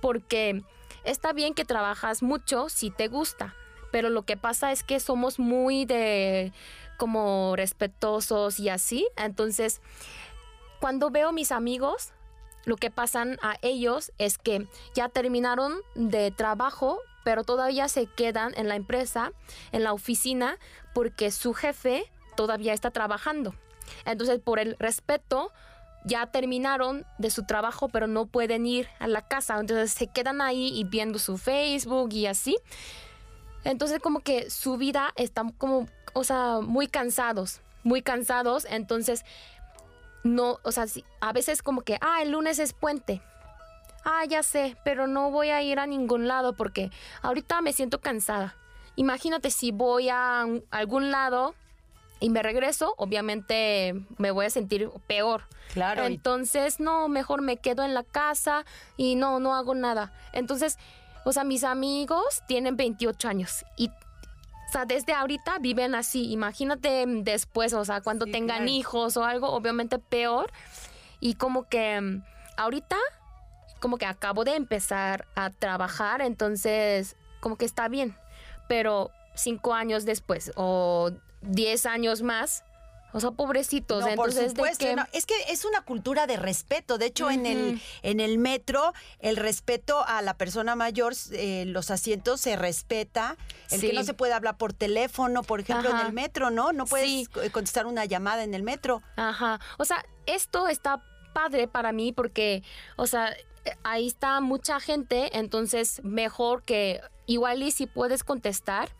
Porque 0.00 0.62
está 1.04 1.32
bien 1.32 1.54
que 1.54 1.64
trabajas 1.64 2.22
mucho 2.22 2.68
si 2.68 2.90
te 2.90 3.08
gusta, 3.08 3.54
pero 3.90 4.08
lo 4.10 4.22
que 4.22 4.36
pasa 4.36 4.72
es 4.72 4.82
que 4.82 5.00
somos 5.00 5.38
muy 5.38 5.84
de 5.84 6.52
como 6.96 7.54
respetuosos 7.56 8.58
y 8.58 8.68
así. 8.68 9.06
Entonces, 9.16 9.80
cuando 10.80 11.10
veo 11.10 11.32
mis 11.32 11.52
amigos, 11.52 12.12
lo 12.64 12.76
que 12.76 12.90
pasan 12.90 13.38
a 13.42 13.56
ellos 13.62 14.12
es 14.18 14.38
que 14.38 14.66
ya 14.94 15.08
terminaron 15.08 15.74
de 15.94 16.30
trabajo, 16.30 16.98
pero 17.24 17.44
todavía 17.44 17.88
se 17.88 18.06
quedan 18.06 18.52
en 18.56 18.68
la 18.68 18.76
empresa, 18.76 19.32
en 19.72 19.84
la 19.84 19.92
oficina, 19.92 20.58
porque 20.94 21.30
su 21.30 21.54
jefe 21.54 22.10
todavía 22.36 22.72
está 22.72 22.90
trabajando. 22.90 23.54
Entonces, 24.04 24.38
por 24.38 24.58
el 24.58 24.76
respeto, 24.78 25.52
ya 26.06 26.26
terminaron 26.26 27.04
de 27.18 27.30
su 27.30 27.44
trabajo, 27.44 27.88
pero 27.88 28.06
no 28.06 28.26
pueden 28.26 28.64
ir 28.64 28.88
a 29.00 29.08
la 29.08 29.22
casa. 29.22 29.58
Entonces 29.58 29.90
se 29.90 30.06
quedan 30.06 30.40
ahí 30.40 30.70
y 30.78 30.84
viendo 30.84 31.18
su 31.18 31.36
Facebook 31.36 32.12
y 32.12 32.26
así. 32.26 32.56
Entonces 33.64 33.98
como 33.98 34.20
que 34.20 34.48
su 34.48 34.76
vida 34.76 35.12
está 35.16 35.44
como, 35.58 35.88
o 36.12 36.22
sea, 36.22 36.60
muy 36.62 36.86
cansados, 36.86 37.60
muy 37.82 38.02
cansados. 38.02 38.64
Entonces, 38.70 39.24
no, 40.22 40.60
o 40.62 40.70
sea, 40.70 40.86
a 41.20 41.32
veces 41.32 41.62
como 41.62 41.80
que, 41.82 41.98
ah, 42.00 42.22
el 42.22 42.30
lunes 42.30 42.60
es 42.60 42.72
puente. 42.72 43.20
Ah, 44.04 44.24
ya 44.24 44.44
sé, 44.44 44.76
pero 44.84 45.08
no 45.08 45.32
voy 45.32 45.50
a 45.50 45.62
ir 45.62 45.80
a 45.80 45.86
ningún 45.86 46.28
lado 46.28 46.52
porque 46.52 46.92
ahorita 47.22 47.60
me 47.60 47.72
siento 47.72 48.00
cansada. 48.00 48.54
Imagínate 48.94 49.50
si 49.50 49.72
voy 49.72 50.08
a 50.08 50.46
algún 50.70 51.10
lado 51.10 51.56
y 52.20 52.30
me 52.30 52.42
regreso, 52.42 52.94
obviamente 52.96 53.94
me 54.18 54.30
voy 54.30 54.46
a 54.46 54.50
sentir 54.50 54.90
peor. 55.06 55.44
Claro. 55.72 56.06
Entonces, 56.06 56.80
no, 56.80 57.08
mejor 57.08 57.42
me 57.42 57.58
quedo 57.58 57.84
en 57.84 57.94
la 57.94 58.04
casa 58.04 58.64
y 58.96 59.16
no, 59.16 59.40
no 59.40 59.54
hago 59.54 59.74
nada. 59.74 60.12
Entonces, 60.32 60.78
o 61.24 61.32
sea, 61.32 61.44
mis 61.44 61.64
amigos 61.64 62.42
tienen 62.46 62.76
28 62.76 63.28
años 63.28 63.64
y 63.76 63.90
o 64.68 64.72
sea, 64.72 64.84
desde 64.84 65.12
ahorita 65.12 65.58
viven 65.60 65.94
así. 65.94 66.32
Imagínate 66.32 67.04
después, 67.06 67.72
o 67.72 67.84
sea, 67.84 68.00
cuando 68.00 68.26
tengan 68.26 68.68
hijos 68.68 69.16
o 69.16 69.24
algo, 69.24 69.50
obviamente 69.50 69.98
peor. 69.98 70.50
Y 71.20 71.34
como 71.34 71.68
que 71.68 72.00
mm, 72.00 72.22
ahorita, 72.56 72.96
como 73.80 73.96
que 73.96 74.06
acabo 74.06 74.44
de 74.44 74.56
empezar 74.56 75.26
a 75.36 75.50
trabajar, 75.50 76.20
entonces, 76.20 77.16
como 77.40 77.56
que 77.56 77.64
está 77.64 77.88
bien. 77.88 78.16
Pero 78.68 79.12
cinco 79.34 79.72
años 79.72 80.04
después 80.04 80.50
o 80.56 81.12
10 81.46 81.86
años 81.86 82.22
más. 82.22 82.62
O 83.12 83.20
sea, 83.20 83.30
pobrecitos. 83.30 84.02
No, 84.04 84.08
Entonces, 84.10 84.52
por 84.52 84.68
supuesto. 84.68 84.94
no, 84.94 85.06
es 85.12 85.24
que 85.24 85.34
es 85.48 85.64
una 85.64 85.80
cultura 85.80 86.26
de 86.26 86.36
respeto. 86.36 86.98
De 86.98 87.06
hecho, 87.06 87.30
en, 87.30 87.46
el, 87.46 87.80
en 88.02 88.20
el 88.20 88.36
metro, 88.36 88.92
el 89.20 89.36
respeto 89.38 90.04
a 90.06 90.20
la 90.20 90.34
persona 90.34 90.74
mayor, 90.76 91.14
eh, 91.32 91.64
los 91.66 91.90
asientos 91.90 92.42
se 92.42 92.56
respeta. 92.56 93.36
El 93.70 93.80
que 93.80 93.92
no 93.94 94.02
se 94.02 94.12
puede 94.12 94.34
hablar 94.34 94.58
por 94.58 94.74
teléfono, 94.74 95.42
por 95.44 95.60
ejemplo, 95.60 95.88
en 95.88 95.98
el 96.04 96.12
metro, 96.12 96.50
¿no? 96.50 96.72
No 96.72 96.84
puedes 96.84 97.08
Sí. 97.08 97.26
contestar 97.52 97.86
una 97.86 98.04
llamada 98.04 98.44
en 98.44 98.52
el 98.52 98.62
metro. 98.62 99.02
Ajá. 99.16 99.60
O 99.78 99.86
sea, 99.86 100.04
esto 100.26 100.68
está 100.68 101.02
padre 101.32 101.68
para 101.68 101.92
mí 101.92 102.12
porque, 102.12 102.62
o 102.96 103.06
sea, 103.06 103.34
ahí 103.82 104.08
está 104.08 104.40
mucha 104.40 104.78
gente, 104.78 105.38
entonces 105.38 106.02
mejor 106.04 106.64
que 106.64 107.00
igual 107.24 107.62
y 107.62 107.70
si 107.70 107.86
puedes 107.86 108.24
contestar, 108.24 108.90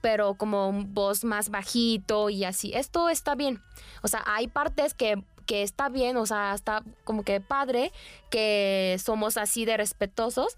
pero 0.00 0.34
como 0.34 0.72
voz 0.72 1.24
más 1.24 1.50
bajito 1.50 2.30
y 2.30 2.44
así. 2.44 2.72
Esto 2.74 3.08
está 3.08 3.34
bien. 3.34 3.62
O 4.02 4.08
sea, 4.08 4.22
hay 4.26 4.48
partes 4.48 4.94
que 4.94 5.22
que 5.46 5.64
está 5.64 5.88
bien, 5.88 6.16
o 6.16 6.26
sea, 6.26 6.54
está 6.54 6.84
como 7.02 7.24
que 7.24 7.40
padre 7.40 7.90
que 8.30 8.96
somos 9.02 9.36
así 9.36 9.64
de 9.64 9.76
respetuosos, 9.76 10.56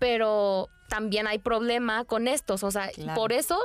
pero 0.00 0.68
también 0.88 1.28
hay 1.28 1.38
problema 1.38 2.04
con 2.04 2.26
estos, 2.26 2.64
o 2.64 2.70
sea, 2.72 2.90
Claro. 2.90 3.14
por 3.14 3.32
eso 3.32 3.56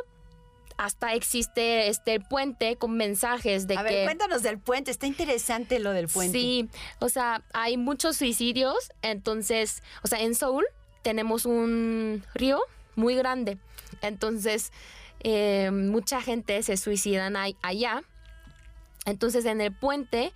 hasta 0.78 1.14
existe 1.14 1.88
este 1.88 2.20
puente 2.20 2.76
con 2.76 2.96
mensajes 2.98 3.66
de 3.68 3.78
a 3.78 3.84
que 3.84 3.94
ver, 3.96 4.06
cuéntanos 4.06 4.44
del 4.44 4.60
puente. 4.60 4.92
Está 4.92 5.08
interesante 5.08 5.80
lo 5.80 5.92
del 5.92 6.08
puente. 6.08 6.38
Sí, 6.38 6.70
o 7.00 7.10
sea, 7.10 7.42
hay 7.54 7.78
muchos 7.78 8.18
suicidios, 8.18 8.92
entonces, 9.02 9.82
o 10.04 10.08
sea, 10.08 10.20
en 10.20 10.36
Seúl 10.36 10.66
tenemos 11.02 11.46
un 11.46 12.24
río 12.36 12.60
muy 12.96 13.16
grande, 13.16 13.58
entonces 14.02 14.72
eh, 15.22 15.72
mucha 15.72 16.22
gente 16.22 16.62
se 16.64 16.78
suicidan 16.78 17.36
allá, 17.36 18.04
entonces 19.06 19.46
en 19.46 19.62
el 19.62 19.74
puente 19.74 20.34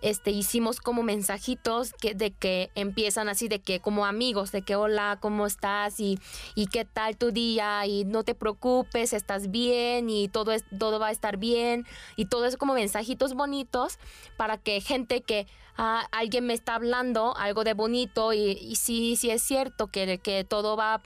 este, 0.00 0.30
hicimos 0.30 0.80
como 0.80 1.02
mensajitos 1.02 1.92
que, 1.92 2.14
de 2.14 2.30
que 2.30 2.70
empiezan 2.74 3.28
así, 3.28 3.48
de 3.48 3.60
que 3.60 3.80
como 3.80 4.06
amigos, 4.06 4.52
de 4.52 4.62
que 4.62 4.76
hola, 4.76 5.18
¿cómo 5.20 5.46
estás? 5.46 5.98
Y, 5.98 6.18
y 6.54 6.66
qué 6.66 6.84
tal 6.84 7.16
tu 7.16 7.32
día, 7.32 7.84
y 7.86 8.04
no 8.04 8.22
te 8.24 8.34
preocupes, 8.34 9.12
estás 9.12 9.50
bien, 9.50 10.08
y 10.08 10.28
todo, 10.28 10.52
es, 10.52 10.64
todo 10.78 10.98
va 10.98 11.08
a 11.08 11.10
estar 11.10 11.36
bien, 11.36 11.86
y 12.16 12.26
todo 12.26 12.46
es 12.46 12.56
como 12.56 12.74
mensajitos 12.74 13.34
bonitos 13.34 13.98
para 14.36 14.58
que 14.58 14.80
gente 14.80 15.22
que 15.22 15.46
ah, 15.76 16.06
alguien 16.12 16.46
me 16.46 16.54
está 16.54 16.76
hablando 16.76 17.36
algo 17.36 17.64
de 17.64 17.74
bonito, 17.74 18.32
y, 18.32 18.52
y 18.52 18.76
sí, 18.76 19.16
sí 19.16 19.30
es 19.30 19.42
cierto 19.42 19.88
que, 19.88 20.18
que 20.18 20.44
todo 20.44 20.76
va 20.76 21.02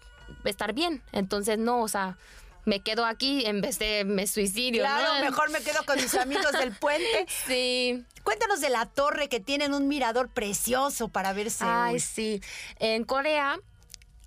estar 0.50 0.72
bien. 0.72 1.02
Entonces, 1.12 1.58
no, 1.58 1.82
o 1.82 1.88
sea, 1.88 2.16
me 2.64 2.80
quedo 2.80 3.04
aquí 3.04 3.44
en 3.46 3.60
vez 3.60 3.78
de 3.78 4.04
me 4.04 4.26
suicidio. 4.26 4.82
Claro, 4.82 5.14
¿no? 5.14 5.20
mejor 5.20 5.50
me 5.50 5.60
quedo 5.60 5.84
con 5.84 5.96
mis 5.96 6.14
amigos 6.14 6.52
del 6.52 6.72
puente. 6.72 7.26
Sí. 7.46 8.04
Cuéntanos 8.22 8.60
de 8.60 8.70
la 8.70 8.86
torre 8.86 9.28
que 9.28 9.40
tienen 9.40 9.74
un 9.74 9.88
mirador 9.88 10.28
precioso 10.28 11.08
para 11.08 11.32
ver 11.32 11.50
Seúl. 11.50 11.70
Ay, 11.72 11.98
sí. 11.98 12.40
En 12.78 13.04
Corea 13.04 13.58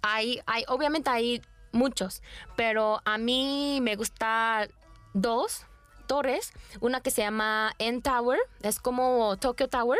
hay, 0.01 0.41
hay, 0.45 0.65
obviamente 0.67 1.09
hay 1.09 1.41
muchos, 1.71 2.21
pero 2.57 3.01
a 3.05 3.17
mí 3.17 3.79
me 3.81 3.95
gusta 3.95 4.67
dos 5.13 5.65
torres. 6.07 6.51
Una 6.81 7.01
que 7.01 7.11
se 7.11 7.21
llama 7.21 7.73
N 7.79 8.01
Tower, 8.01 8.39
es 8.61 8.79
como 8.79 9.37
Tokyo 9.37 9.69
Tower, 9.69 9.99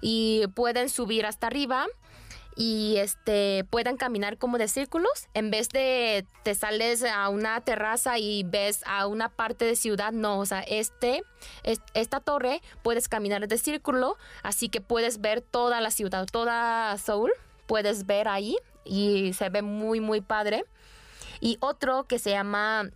y 0.00 0.46
pueden 0.48 0.90
subir 0.90 1.24
hasta 1.24 1.46
arriba 1.46 1.86
y 2.56 2.96
este 2.98 3.64
pueden 3.70 3.96
caminar 3.96 4.38
como 4.38 4.58
de 4.58 4.68
círculos. 4.68 5.10
En 5.34 5.50
vez 5.50 5.68
de 5.70 6.26
te 6.42 6.54
sales 6.54 7.02
a 7.04 7.28
una 7.28 7.60
terraza 7.62 8.18
y 8.18 8.44
ves 8.44 8.82
a 8.86 9.06
una 9.06 9.28
parte 9.28 9.64
de 9.64 9.76
ciudad 9.76 10.12
no 10.12 10.38
o 10.38 10.46
sea 10.46 10.60
este 10.60 11.22
es- 11.62 11.80
esta 11.94 12.20
torre 12.20 12.60
puedes 12.82 13.08
caminar 13.08 13.46
de 13.48 13.58
círculo 13.58 14.16
así 14.42 14.68
que 14.68 14.80
puedes 14.80 15.20
ver 15.20 15.40
toda 15.40 15.80
la 15.80 15.90
ciudad 15.90 16.26
toda 16.30 16.96
Seúl 16.98 17.32
puedes 17.66 18.06
ver 18.06 18.28
ahí 18.28 18.56
y 18.84 19.32
se 19.32 19.48
ve 19.48 19.62
muy 19.62 20.00
muy 20.00 20.20
padre. 20.20 20.64
Y 21.40 21.56
otro 21.60 22.04
que 22.04 22.18
se 22.18 22.30
llama 22.30 22.90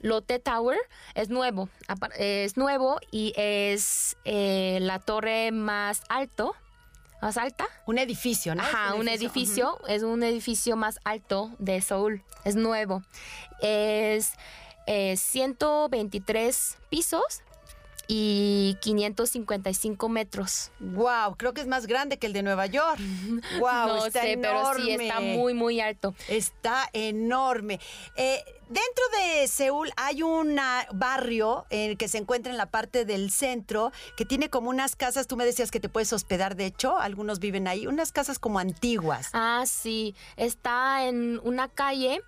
Lotte 0.00 0.38
Tower 0.42 0.78
es 1.14 1.28
nuevo, 1.30 1.68
es 2.16 2.56
nuevo 2.56 2.98
y 3.10 3.32
es 3.36 4.16
eh, 4.24 4.78
la 4.80 4.98
torre 4.98 5.52
más 5.52 6.02
alto, 6.08 6.54
más 7.22 7.38
alta. 7.38 7.66
Un 7.86 7.98
edificio, 7.98 8.54
¿no? 8.54 8.62
Ajá, 8.62 8.94
un 8.94 9.08
edificio, 9.08 9.78
es 9.88 10.02
un 10.02 10.22
edificio 10.24 10.76
más 10.76 10.98
alto 11.04 11.52
de 11.58 11.80
Seúl, 11.80 12.22
es 12.44 12.56
nuevo. 12.56 13.02
Es 13.60 14.32
eh, 14.86 15.16
123 15.16 16.78
pisos 16.90 17.42
y 18.08 18.76
555 18.80 20.08
metros. 20.08 20.72
Wow, 20.80 21.36
creo 21.36 21.54
que 21.54 21.60
es 21.60 21.68
más 21.68 21.86
grande 21.86 22.18
que 22.18 22.26
el 22.26 22.32
de 22.32 22.42
Nueva 22.42 22.66
York. 22.66 22.98
Wow, 23.60 23.86
no 23.86 24.06
está 24.06 24.22
sé, 24.22 24.32
enorme. 24.32 24.72
pero 24.74 24.84
sí 24.84 24.90
está 24.90 25.20
muy, 25.20 25.54
muy 25.54 25.80
alto. 25.80 26.14
Está 26.28 26.90
enorme. 26.92 27.78
Eh, 28.16 28.44
dentro 28.72 29.04
de 29.18 29.46
Seúl 29.48 29.90
hay 29.96 30.22
un 30.22 30.58
barrio 30.92 31.66
en 31.70 31.90
el 31.90 31.96
que 31.96 32.08
se 32.08 32.18
encuentra 32.18 32.50
en 32.50 32.58
la 32.58 32.66
parte 32.66 33.04
del 33.04 33.30
centro 33.30 33.92
que 34.16 34.24
tiene 34.24 34.48
como 34.48 34.70
unas 34.70 34.96
casas, 34.96 35.26
tú 35.26 35.36
me 35.36 35.44
decías 35.44 35.70
que 35.70 35.80
te 35.80 35.88
puedes 35.88 36.12
hospedar, 36.12 36.56
de 36.56 36.66
hecho, 36.66 36.98
algunos 36.98 37.38
viven 37.38 37.68
ahí, 37.68 37.86
unas 37.86 38.12
casas 38.12 38.38
como 38.38 38.58
antiguas. 38.58 39.30
Ah, 39.32 39.64
sí, 39.66 40.14
está 40.36 41.06
en 41.06 41.40
una 41.44 41.68
calle. 41.68 42.22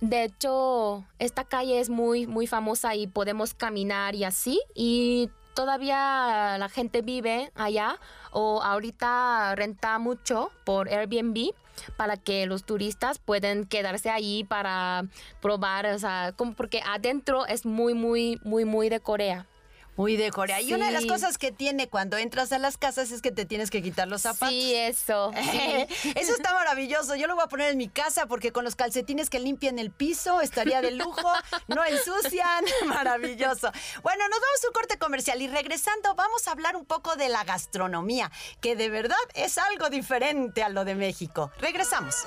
De 0.00 0.24
hecho, 0.24 1.04
esta 1.18 1.44
calle 1.44 1.80
es 1.80 1.88
muy, 1.88 2.26
muy 2.26 2.46
famosa 2.46 2.94
y 2.94 3.06
podemos 3.06 3.54
caminar 3.54 4.14
y 4.14 4.24
así. 4.24 4.60
Y 4.74 5.30
todavía 5.54 6.56
la 6.58 6.68
gente 6.68 7.00
vive 7.00 7.50
allá 7.54 7.98
o 8.30 8.62
ahorita 8.62 9.54
renta 9.54 9.98
mucho 9.98 10.50
por 10.64 10.88
Airbnb 10.88 11.54
para 11.96 12.16
que 12.16 12.46
los 12.46 12.64
turistas 12.64 13.18
puedan 13.18 13.64
quedarse 13.64 14.10
ahí 14.10 14.44
para 14.44 15.04
probar, 15.40 15.86
o 15.86 15.98
sea, 15.98 16.32
como 16.36 16.54
porque 16.54 16.82
adentro 16.86 17.46
es 17.46 17.66
muy, 17.66 17.94
muy, 17.94 18.40
muy, 18.44 18.64
muy 18.64 18.88
de 18.88 19.00
Corea. 19.00 19.46
Muy 19.96 20.16
de 20.16 20.30
Corea. 20.30 20.60
Y 20.60 20.74
una 20.74 20.86
de 20.86 20.92
las 20.92 21.06
cosas 21.06 21.38
que 21.38 21.52
tiene 21.52 21.88
cuando 21.88 22.16
entras 22.18 22.52
a 22.52 22.58
las 22.58 22.76
casas 22.76 23.10
es 23.10 23.22
que 23.22 23.32
te 23.32 23.46
tienes 23.46 23.70
que 23.70 23.82
quitar 23.82 24.08
los 24.08 24.22
zapatos. 24.22 24.50
Sí, 24.50 24.74
eso. 24.74 25.32
sí. 25.50 26.12
Eso 26.14 26.34
está 26.34 26.52
maravilloso. 26.54 27.16
Yo 27.16 27.26
lo 27.26 27.34
voy 27.34 27.44
a 27.44 27.48
poner 27.48 27.70
en 27.70 27.78
mi 27.78 27.88
casa 27.88 28.26
porque 28.26 28.52
con 28.52 28.64
los 28.64 28.76
calcetines 28.76 29.30
que 29.30 29.40
limpian 29.40 29.78
el 29.78 29.90
piso 29.90 30.40
estaría 30.40 30.82
de 30.82 30.90
lujo, 30.92 31.32
no 31.68 31.84
ensucian. 31.84 32.64
Maravilloso. 32.86 33.70
Bueno, 34.02 34.28
nos 34.28 34.40
vamos 34.40 34.64
a 34.64 34.66
un 34.68 34.72
corte 34.72 34.98
comercial 34.98 35.40
y 35.40 35.48
regresando 35.48 36.14
vamos 36.14 36.46
a 36.46 36.52
hablar 36.52 36.76
un 36.76 36.84
poco 36.84 37.16
de 37.16 37.28
la 37.28 37.44
gastronomía, 37.44 38.30
que 38.60 38.76
de 38.76 38.90
verdad 38.90 39.16
es 39.34 39.58
algo 39.58 39.88
diferente 39.90 40.62
a 40.62 40.68
lo 40.68 40.84
de 40.84 40.94
México. 40.94 41.50
Regresamos. 41.58 42.26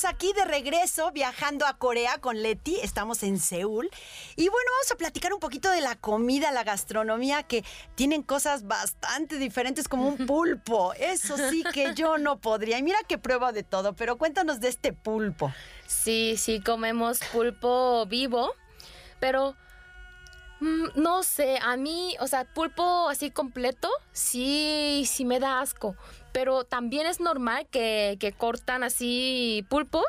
Estamos 0.00 0.16
aquí 0.16 0.32
de 0.32 0.46
regreso 0.46 1.12
viajando 1.12 1.66
a 1.66 1.76
Corea 1.76 2.16
con 2.18 2.42
Leti. 2.42 2.80
Estamos 2.80 3.22
en 3.22 3.38
Seúl. 3.38 3.90
Y 4.34 4.48
bueno, 4.48 4.70
vamos 4.78 4.92
a 4.92 4.96
platicar 4.96 5.34
un 5.34 5.40
poquito 5.40 5.70
de 5.70 5.82
la 5.82 5.94
comida, 5.94 6.50
la 6.52 6.64
gastronomía, 6.64 7.42
que 7.42 7.64
tienen 7.96 8.22
cosas 8.22 8.66
bastante 8.66 9.36
diferentes 9.36 9.88
como 9.88 10.08
un 10.08 10.16
pulpo. 10.26 10.94
Eso 10.94 11.36
sí 11.36 11.64
que 11.74 11.92
yo 11.94 12.16
no 12.16 12.40
podría. 12.40 12.78
Y 12.78 12.82
mira 12.82 12.98
que 13.06 13.18
prueba 13.18 13.52
de 13.52 13.62
todo, 13.62 13.94
pero 13.94 14.16
cuéntanos 14.16 14.60
de 14.60 14.68
este 14.68 14.94
pulpo. 14.94 15.52
Sí, 15.86 16.36
sí, 16.38 16.60
comemos 16.60 17.18
pulpo 17.30 18.06
vivo, 18.06 18.54
pero 19.18 19.54
mm, 20.60 20.86
no 20.94 21.22
sé, 21.22 21.58
a 21.60 21.76
mí, 21.76 22.16
o 22.20 22.26
sea, 22.26 22.44
pulpo 22.44 23.08
así 23.10 23.30
completo, 23.30 23.90
sí, 24.12 25.04
sí 25.06 25.26
me 25.26 25.40
da 25.40 25.60
asco, 25.60 25.94
pero 26.32 26.64
también 26.64 27.06
es 27.06 27.20
normal 27.20 27.66
que, 27.70 28.16
que 28.20 28.32
cortan 28.32 28.82
así 28.82 29.64
pulpo, 29.68 30.04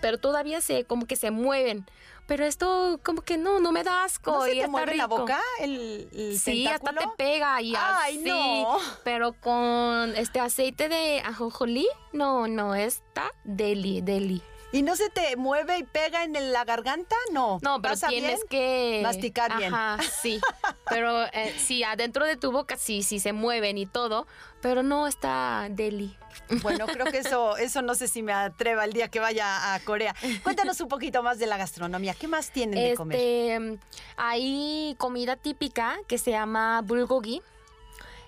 pero 0.00 0.18
todavía 0.18 0.60
se, 0.60 0.84
como 0.84 1.06
que 1.06 1.16
se 1.16 1.30
mueven. 1.30 1.86
Pero 2.26 2.44
esto 2.44 3.00
como 3.02 3.22
que 3.22 3.36
no, 3.36 3.58
no 3.58 3.72
me 3.72 3.82
da 3.82 4.04
asco. 4.04 4.30
¿No 4.30 4.42
se 4.44 4.54
y 4.54 4.60
te 4.60 4.68
mueve 4.68 4.94
la 4.94 5.04
rico. 5.04 5.18
boca 5.18 5.40
el, 5.60 6.08
el 6.14 6.38
Sí, 6.38 6.66
hasta 6.66 6.92
te 6.92 7.04
pega 7.18 7.60
y 7.60 7.74
Ay, 7.76 8.18
así. 8.18 8.24
no. 8.28 8.78
Pero 9.02 9.32
con 9.34 10.14
este 10.16 10.38
aceite 10.40 10.88
de 10.88 11.20
ajonjolí, 11.20 11.86
no, 12.12 12.46
no, 12.46 12.74
está 12.76 13.32
deli, 13.44 14.00
deli. 14.02 14.40
¿Y 14.72 14.82
no 14.82 14.96
se 14.96 15.10
te 15.10 15.36
mueve 15.36 15.78
y 15.78 15.82
pega 15.84 16.24
en 16.24 16.52
la 16.52 16.64
garganta? 16.64 17.14
No. 17.30 17.58
No, 17.62 17.80
pero 17.82 17.92
¿Pasa 17.92 18.08
tienes 18.08 18.36
bien? 18.36 18.48
que 18.48 19.00
Masticar 19.02 19.58
bien. 19.58 19.72
Ajá, 19.72 20.02
sí. 20.02 20.40
Pero 20.88 21.24
eh, 21.26 21.54
sí, 21.58 21.84
adentro 21.84 22.26
de 22.26 22.36
tu 22.36 22.52
boca 22.52 22.76
sí, 22.76 23.02
sí 23.02 23.20
se 23.20 23.32
mueven 23.32 23.78
y 23.78 23.86
todo, 23.86 24.26
pero 24.60 24.82
no 24.82 25.06
está 25.06 25.68
deli. 25.70 26.16
Bueno, 26.60 26.86
creo 26.86 27.06
que 27.06 27.18
eso, 27.18 27.56
eso 27.58 27.80
no 27.80 27.94
sé 27.94 28.08
si 28.08 28.22
me 28.22 28.32
atreva 28.32 28.84
el 28.84 28.92
día 28.92 29.08
que 29.08 29.18
vaya 29.20 29.74
a 29.74 29.80
Corea. 29.80 30.14
Cuéntanos 30.42 30.80
un 30.80 30.88
poquito 30.88 31.22
más 31.22 31.38
de 31.38 31.46
la 31.46 31.56
gastronomía. 31.56 32.14
¿Qué 32.14 32.28
más 32.28 32.50
tienen 32.50 32.90
de 32.90 32.94
comer? 32.94 33.18
Este, 33.18 33.78
hay 34.16 34.94
comida 34.98 35.36
típica 35.36 35.96
que 36.08 36.18
se 36.18 36.30
llama 36.30 36.82
bulgogi. 36.82 37.40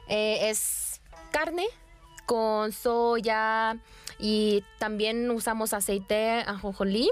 Eh, 0.09 0.50
es 0.50 1.00
carne 1.30 1.66
con 2.26 2.72
soya 2.72 3.76
y 4.18 4.64
también 4.79 5.31
usamos 5.31 5.72
aceite 5.72 6.44
ajonjolí 6.46 7.11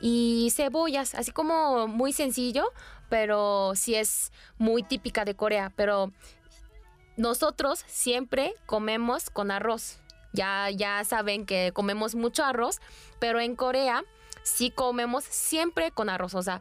y 0.00 0.52
cebollas, 0.54 1.14
así 1.14 1.32
como 1.32 1.88
muy 1.88 2.12
sencillo, 2.12 2.72
pero 3.08 3.72
sí 3.74 3.94
es 3.94 4.32
muy 4.58 4.82
típica 4.82 5.24
de 5.24 5.34
Corea, 5.34 5.72
pero 5.76 6.12
nosotros 7.16 7.84
siempre 7.86 8.54
comemos 8.66 9.30
con 9.30 9.50
arroz. 9.50 9.98
Ya, 10.32 10.68
ya 10.70 11.02
saben 11.04 11.46
que 11.46 11.72
comemos 11.72 12.14
mucho 12.14 12.44
arroz, 12.44 12.80
pero 13.18 13.40
en 13.40 13.56
Corea 13.56 14.04
sí 14.42 14.70
comemos 14.70 15.24
siempre 15.24 15.90
con 15.90 16.10
arroz. 16.10 16.34
O 16.34 16.42
sea, 16.42 16.60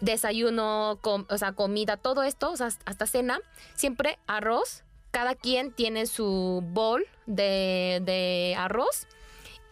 desayuno, 0.00 1.00
o 1.02 1.38
sea, 1.38 1.52
comida, 1.52 1.96
todo 1.96 2.22
esto, 2.22 2.52
o 2.52 2.56
sea, 2.56 2.68
hasta 2.84 3.06
cena, 3.06 3.40
siempre 3.74 4.18
arroz. 4.26 4.84
Cada 5.10 5.34
quien 5.34 5.72
tiene 5.72 6.06
su 6.06 6.62
bowl 6.64 7.04
de, 7.26 8.00
de 8.04 8.54
arroz 8.58 9.06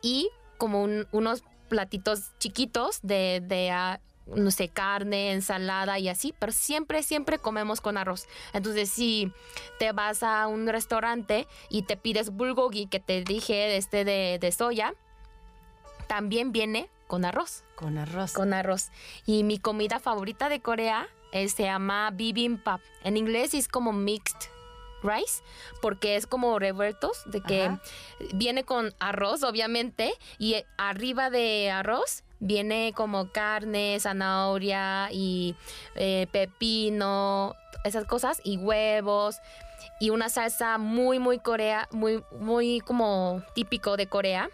y 0.03 0.31
como 0.57 0.83
un- 0.83 1.07
unos 1.12 1.44
platitos 1.68 2.33
chiquitos 2.38 3.01
de, 3.03 3.40
de, 3.44 3.70
ah, 3.70 4.01
no 4.27 4.51
sé, 4.51 4.68
carne, 4.68 5.33
ensalada 5.33 5.98
y 5.98 6.09
así, 6.09 6.35
pero 6.38 6.53
siempre, 6.53 7.03
siempre 7.03 7.38
comemos 7.38 7.81
con 7.81 7.96
arroz. 7.96 8.27
Entonces, 8.53 8.90
si 8.90 9.33
te 9.79 9.92
vas 9.92 10.22
a 10.22 10.46
un 10.48 10.66
restaurante 10.66 11.46
y 11.70 11.83
te 11.83 11.96
pides 11.96 12.31
bulgogi, 12.31 12.87
que 12.87 13.01
te 13.01 13.22
dije, 13.22 13.77
este 13.77 14.05
de, 14.05 14.38
de 14.40 14.53
soya, 14.53 14.94
también 16.09 16.53
viene 16.53 16.88
con 17.07 17.24
arroz, 17.24 17.64
Con 17.74 17.96
arroz. 17.98 18.33
con 18.33 18.53
arroz. 18.53 18.90
Y 19.27 19.44
mi 19.44 19.59
comida 19.59 19.98
favorita 20.01 20.48
de 20.48 20.61
Corea 20.61 21.09
eh, 21.33 21.48
se 21.48 21.64
llama 21.64 22.11
bibimbap. 22.11 22.81
En 23.05 23.16
inglés 23.16 23.55
es 23.55 23.68
como 23.68 23.92
mixed 23.92 24.37
rice, 25.02 25.42
porque 25.80 26.16
es 26.16 26.26
como 26.26 26.58
revueltos, 26.58 27.22
de 27.26 27.40
que 27.40 27.64
Ajá. 27.64 27.80
viene 28.34 28.64
con 28.64 28.94
arroz, 28.98 29.42
obviamente, 29.42 30.12
y 30.38 30.56
arriba 30.76 31.30
de 31.30 31.70
arroz 31.70 32.24
viene 32.40 32.92
como 32.94 33.32
carne, 33.32 33.98
zanahoria 34.00 35.08
y 35.11 35.56
eh, 35.94 36.26
pepino, 36.30 37.54
esas 37.84 38.04
cosas, 38.04 38.40
y 38.44 38.56
huevos, 38.56 39.40
y 40.00 40.11
una 40.11 40.28
salsa 40.28 40.78
muy, 40.78 41.18
muy 41.18 41.38
corea, 41.38 41.88
muy, 41.90 42.22
muy 42.38 42.80
como 42.80 43.42
típico 43.54 43.96
de 43.96 44.06
Corea. 44.06 44.50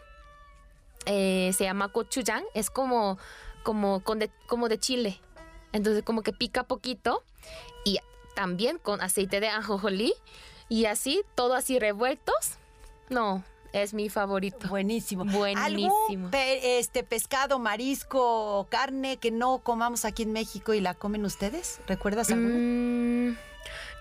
Eh, 1.07 1.53
se 1.55 1.65
llama 1.65 1.89
gochujang, 1.89 2.45
es 2.55 2.71
como, 2.71 3.19
como, 3.63 4.03
con 4.03 4.19
de, 4.19 4.31
como 4.47 4.69
de 4.69 4.79
chile. 4.79 5.21
Entonces 5.73 6.03
como 6.03 6.23
que 6.23 6.33
pica 6.33 6.63
poquito 6.63 7.25
también 8.35 8.79
con 8.79 9.01
aceite 9.03 9.41
de 9.41 9.49
ajonjolí 9.49 10.15
y 10.69 10.87
así, 10.87 11.23
todo 11.35 11.55
así 11.55 11.79
revueltos. 11.79 12.55
No, 13.11 13.45
es 13.73 13.93
mi 13.95 14.09
favorito. 14.09 14.69
Buenísimo. 14.69 15.25
Buenísimo. 15.25 15.95
¿Algún 16.09 16.31
pe- 16.31 16.79
este, 16.79 17.03
pescado, 17.05 17.59
marisco 17.59 18.67
carne 18.71 19.17
que 19.19 19.31
no 19.31 19.59
comamos 19.59 20.05
aquí 20.05 20.23
en 20.23 20.33
México 20.33 20.75
y 20.75 20.81
la 20.81 20.95
comen 20.95 21.25
ustedes? 21.25 21.81
¿Recuerdas 21.87 22.31
alguno? 22.31 22.55
Mm, 22.57 23.37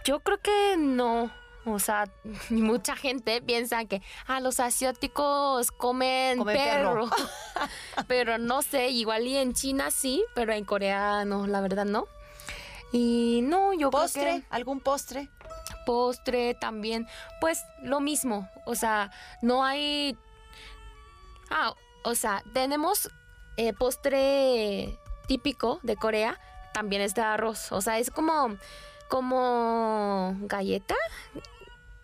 yo 0.06 0.20
creo 0.22 0.38
que 0.40 0.76
no. 0.78 1.32
O 1.66 1.80
sea, 1.80 2.10
mucha 2.50 2.96
gente 2.96 3.42
piensa 3.42 3.86
que 3.86 4.02
ah, 4.28 4.40
los 4.42 4.60
asiáticos 4.60 5.72
comen, 5.72 6.38
Comen 6.40 6.56
perro. 6.58 7.10
perro. 7.10 7.16
pero 8.08 8.38
no 8.38 8.62
sé, 8.62 8.90
igual 8.90 9.28
y 9.28 9.38
en 9.38 9.54
China 9.54 9.92
sí, 9.92 10.24
pero 10.36 10.54
en 10.54 10.66
Corea 10.66 11.24
no, 11.26 11.48
la 11.48 11.62
verdad 11.62 11.86
no. 11.86 12.06
Y 12.94 13.42
no, 13.44 13.74
yo 13.74 13.90
¿Postre? 13.90 14.22
creo 14.22 14.40
que 14.42 14.46
¿Algún 14.52 14.80
postre? 14.80 15.30
postre 15.86 16.54
también, 16.54 17.08
pues 17.42 17.66
lo 17.82 18.00
mismo. 18.00 18.48
O 18.66 18.76
sea, 18.76 19.12
no 19.42 19.66
hay. 19.66 20.18
Ah, 21.50 21.74
o 22.06 22.16
sea, 22.16 22.44
tenemos 22.54 23.10
eh, 23.58 23.74
postre 23.74 24.98
típico 25.28 25.80
de 25.84 25.96
Corea, 25.96 26.40
también 26.74 27.02
es 27.02 27.16
de 27.16 27.22
arroz. 27.24 27.72
O 27.72 27.82
sea, 27.82 27.98
es 27.98 28.12
como, 28.12 28.56
como 29.10 30.36
galleta 30.42 30.96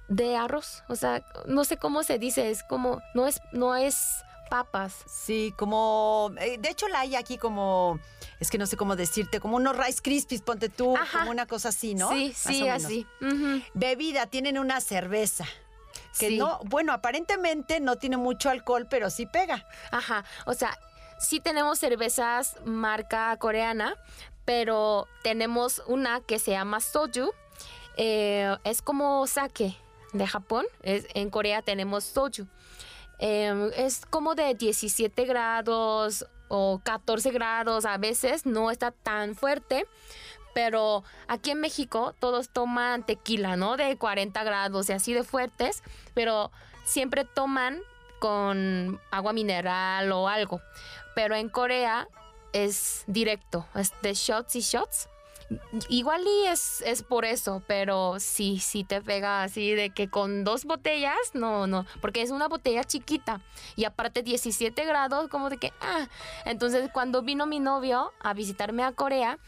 de 0.07 0.35
arroz. 0.35 0.83
O 0.89 0.95
sea, 0.95 1.23
no 1.45 1.63
sé 1.63 1.77
cómo 1.77 2.03
se 2.03 2.17
dice, 2.17 2.49
es 2.49 2.63
como, 2.63 3.01
no 3.13 3.27
es, 3.27 3.41
no 3.51 3.75
es 3.75 4.23
papas. 4.49 5.03
Sí, 5.05 5.53
como... 5.57 6.31
eh, 6.39 6.57
de 6.59 6.69
hecho 6.69 6.87
la 6.87 7.01
hay 7.01 7.15
aquí 7.15 7.37
como... 7.37 7.99
Es 8.39 8.49
que 8.49 8.57
no 8.57 8.65
sé 8.65 8.77
cómo 8.77 8.95
decirte, 8.95 9.39
como 9.39 9.57
unos 9.57 9.75
Rice 9.77 10.01
Krispies, 10.01 10.41
ponte 10.41 10.69
tú, 10.69 10.95
Ajá. 10.95 11.19
como 11.19 11.31
una 11.31 11.45
cosa 11.45 11.69
así, 11.69 11.93
¿no? 11.93 12.09
Sí, 12.09 12.27
Más 12.29 12.37
sí, 12.37 12.67
así. 12.69 13.07
Bebida, 13.73 14.27
tienen 14.27 14.57
una 14.57 14.79
cerveza. 14.81 15.45
Que 16.17 16.29
Sí. 16.29 16.37
no, 16.37 16.59
bueno, 16.65 16.93
aparentemente 16.93 17.79
no 17.79 17.97
tiene 17.97 18.17
mucho 18.17 18.49
alcohol, 18.49 18.87
pero 18.89 19.09
sí 19.09 19.25
pega. 19.25 19.65
Ajá, 19.91 20.23
o 20.45 20.53
sea, 20.53 20.77
sí 21.19 21.39
tenemos 21.39 21.79
cervezas 21.79 22.55
marca 22.65 23.35
coreana, 23.37 23.95
pero 24.45 25.07
tenemos 25.23 25.81
una 25.87 26.21
que 26.21 26.39
se 26.39 26.51
llama 26.51 26.79
soju. 26.79 27.31
eh, 27.97 28.55
es 28.63 28.81
como 28.81 29.27
sake 29.27 29.75
de 30.13 30.25
Japón. 30.27 30.65
Es, 30.81 31.05
en 31.13 31.29
Corea 31.29 31.61
tenemos 31.61 32.05
soju. 32.05 32.47
Em, 33.19 33.71
es 33.75 34.05
como 34.05 34.33
de 34.33 34.55
17 34.55 35.25
grados 35.25 36.25
o 36.47 36.81
14 36.83 37.31
grados 37.31 37.85
a 37.85 37.97
veces, 37.97 38.45
no 38.45 38.71
está 38.71 38.91
tan 38.91 39.35
fuerte. 39.35 39.85
Pero 40.53 41.03
aquí 41.27 41.51
en 41.51 41.59
México 41.59 42.15
todos 42.19 42.49
toman 42.49 43.05
tequila, 43.05 43.55
¿no? 43.55 43.77
De 43.77 43.97
40 43.97 44.43
grados 44.43 44.89
y 44.89 44.93
así 44.93 45.13
de 45.13 45.23
fuertes, 45.23 45.83
pero 46.15 46.51
siempre 46.85 47.23
toman 47.23 47.79
con 48.19 48.99
agua 49.11 49.31
mineral 49.31 50.11
o 50.11 50.27
algo. 50.27 50.59
Pero 51.13 51.35
en 51.35 51.49
Corea 51.49 52.07
es 52.51 53.03
directo, 53.07 53.65
es 53.75 53.93
de 54.01 54.13
shots 54.13 54.55
y 54.55 54.61
shots. 54.61 55.07
Igual 55.87 56.21
y 56.25 56.47
es, 56.47 56.81
es 56.85 57.01
por 57.01 57.25
eso, 57.25 57.63
pero 57.65 58.19
sí, 58.19 58.59
sí 58.59 58.83
te 58.83 59.01
pega 59.01 59.43
así 59.43 59.71
de 59.71 59.89
que 59.89 60.09
con 60.09 60.43
dos 60.43 60.65
botellas, 60.65 61.17
no, 61.33 61.65
no, 61.65 61.85
porque 62.01 62.21
es 62.21 62.29
una 62.29 62.47
botella 62.47 62.83
chiquita 62.83 63.41
y 63.75 63.85
aparte 63.85 64.21
17 64.21 64.85
grados, 64.85 65.27
como 65.29 65.49
de 65.49 65.57
que, 65.57 65.73
ah, 65.81 66.07
entonces 66.45 66.89
cuando 66.93 67.23
vino 67.23 67.47
mi 67.47 67.59
novio 67.59 68.11
a 68.19 68.33
visitarme 68.33 68.83
a 68.83 68.91
Corea, 68.91 69.39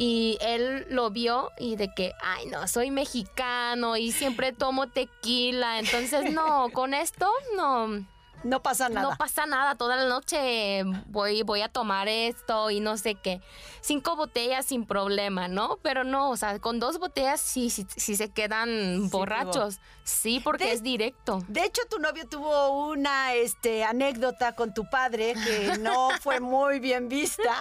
y 0.00 0.38
él 0.40 0.86
lo 0.90 1.10
vio 1.10 1.50
y 1.58 1.74
de 1.74 1.92
que, 1.92 2.14
ay, 2.22 2.46
no, 2.46 2.68
soy 2.68 2.92
mexicano 2.92 3.96
y 3.96 4.12
siempre 4.12 4.52
tomo 4.52 4.86
tequila. 4.86 5.80
Entonces, 5.80 6.32
no, 6.32 6.70
con 6.72 6.94
esto 6.94 7.28
no, 7.56 8.06
no 8.44 8.62
pasa 8.62 8.88
nada. 8.88 9.10
No 9.10 9.16
pasa 9.16 9.46
nada, 9.46 9.74
toda 9.74 9.96
la 9.96 10.08
noche 10.08 10.84
voy, 11.06 11.42
voy 11.42 11.62
a 11.62 11.68
tomar 11.68 12.08
esto 12.08 12.70
y 12.70 12.80
no 12.80 12.96
sé 12.96 13.14
qué. 13.14 13.40
Cinco 13.80 14.16
botellas 14.16 14.66
sin 14.66 14.86
problema, 14.86 15.48
¿no? 15.48 15.78
Pero 15.82 16.04
no, 16.04 16.30
o 16.30 16.36
sea, 16.36 16.58
con 16.58 16.80
dos 16.80 16.98
botellas 16.98 17.40
sí, 17.40 17.70
sí, 17.70 17.86
sí 17.96 18.16
se 18.16 18.30
quedan 18.30 19.08
borrachos. 19.10 19.80
Sí, 20.04 20.40
porque 20.42 20.72
es 20.72 20.82
directo. 20.82 21.44
De 21.48 21.64
hecho, 21.64 21.82
tu 21.90 21.98
novio 21.98 22.26
tuvo 22.26 22.88
una 22.88 23.34
este, 23.34 23.84
anécdota 23.84 24.54
con 24.54 24.72
tu 24.72 24.88
padre 24.88 25.34
que 25.34 25.76
no 25.78 26.08
fue 26.22 26.40
muy 26.40 26.80
bien 26.80 27.08
vista. 27.08 27.54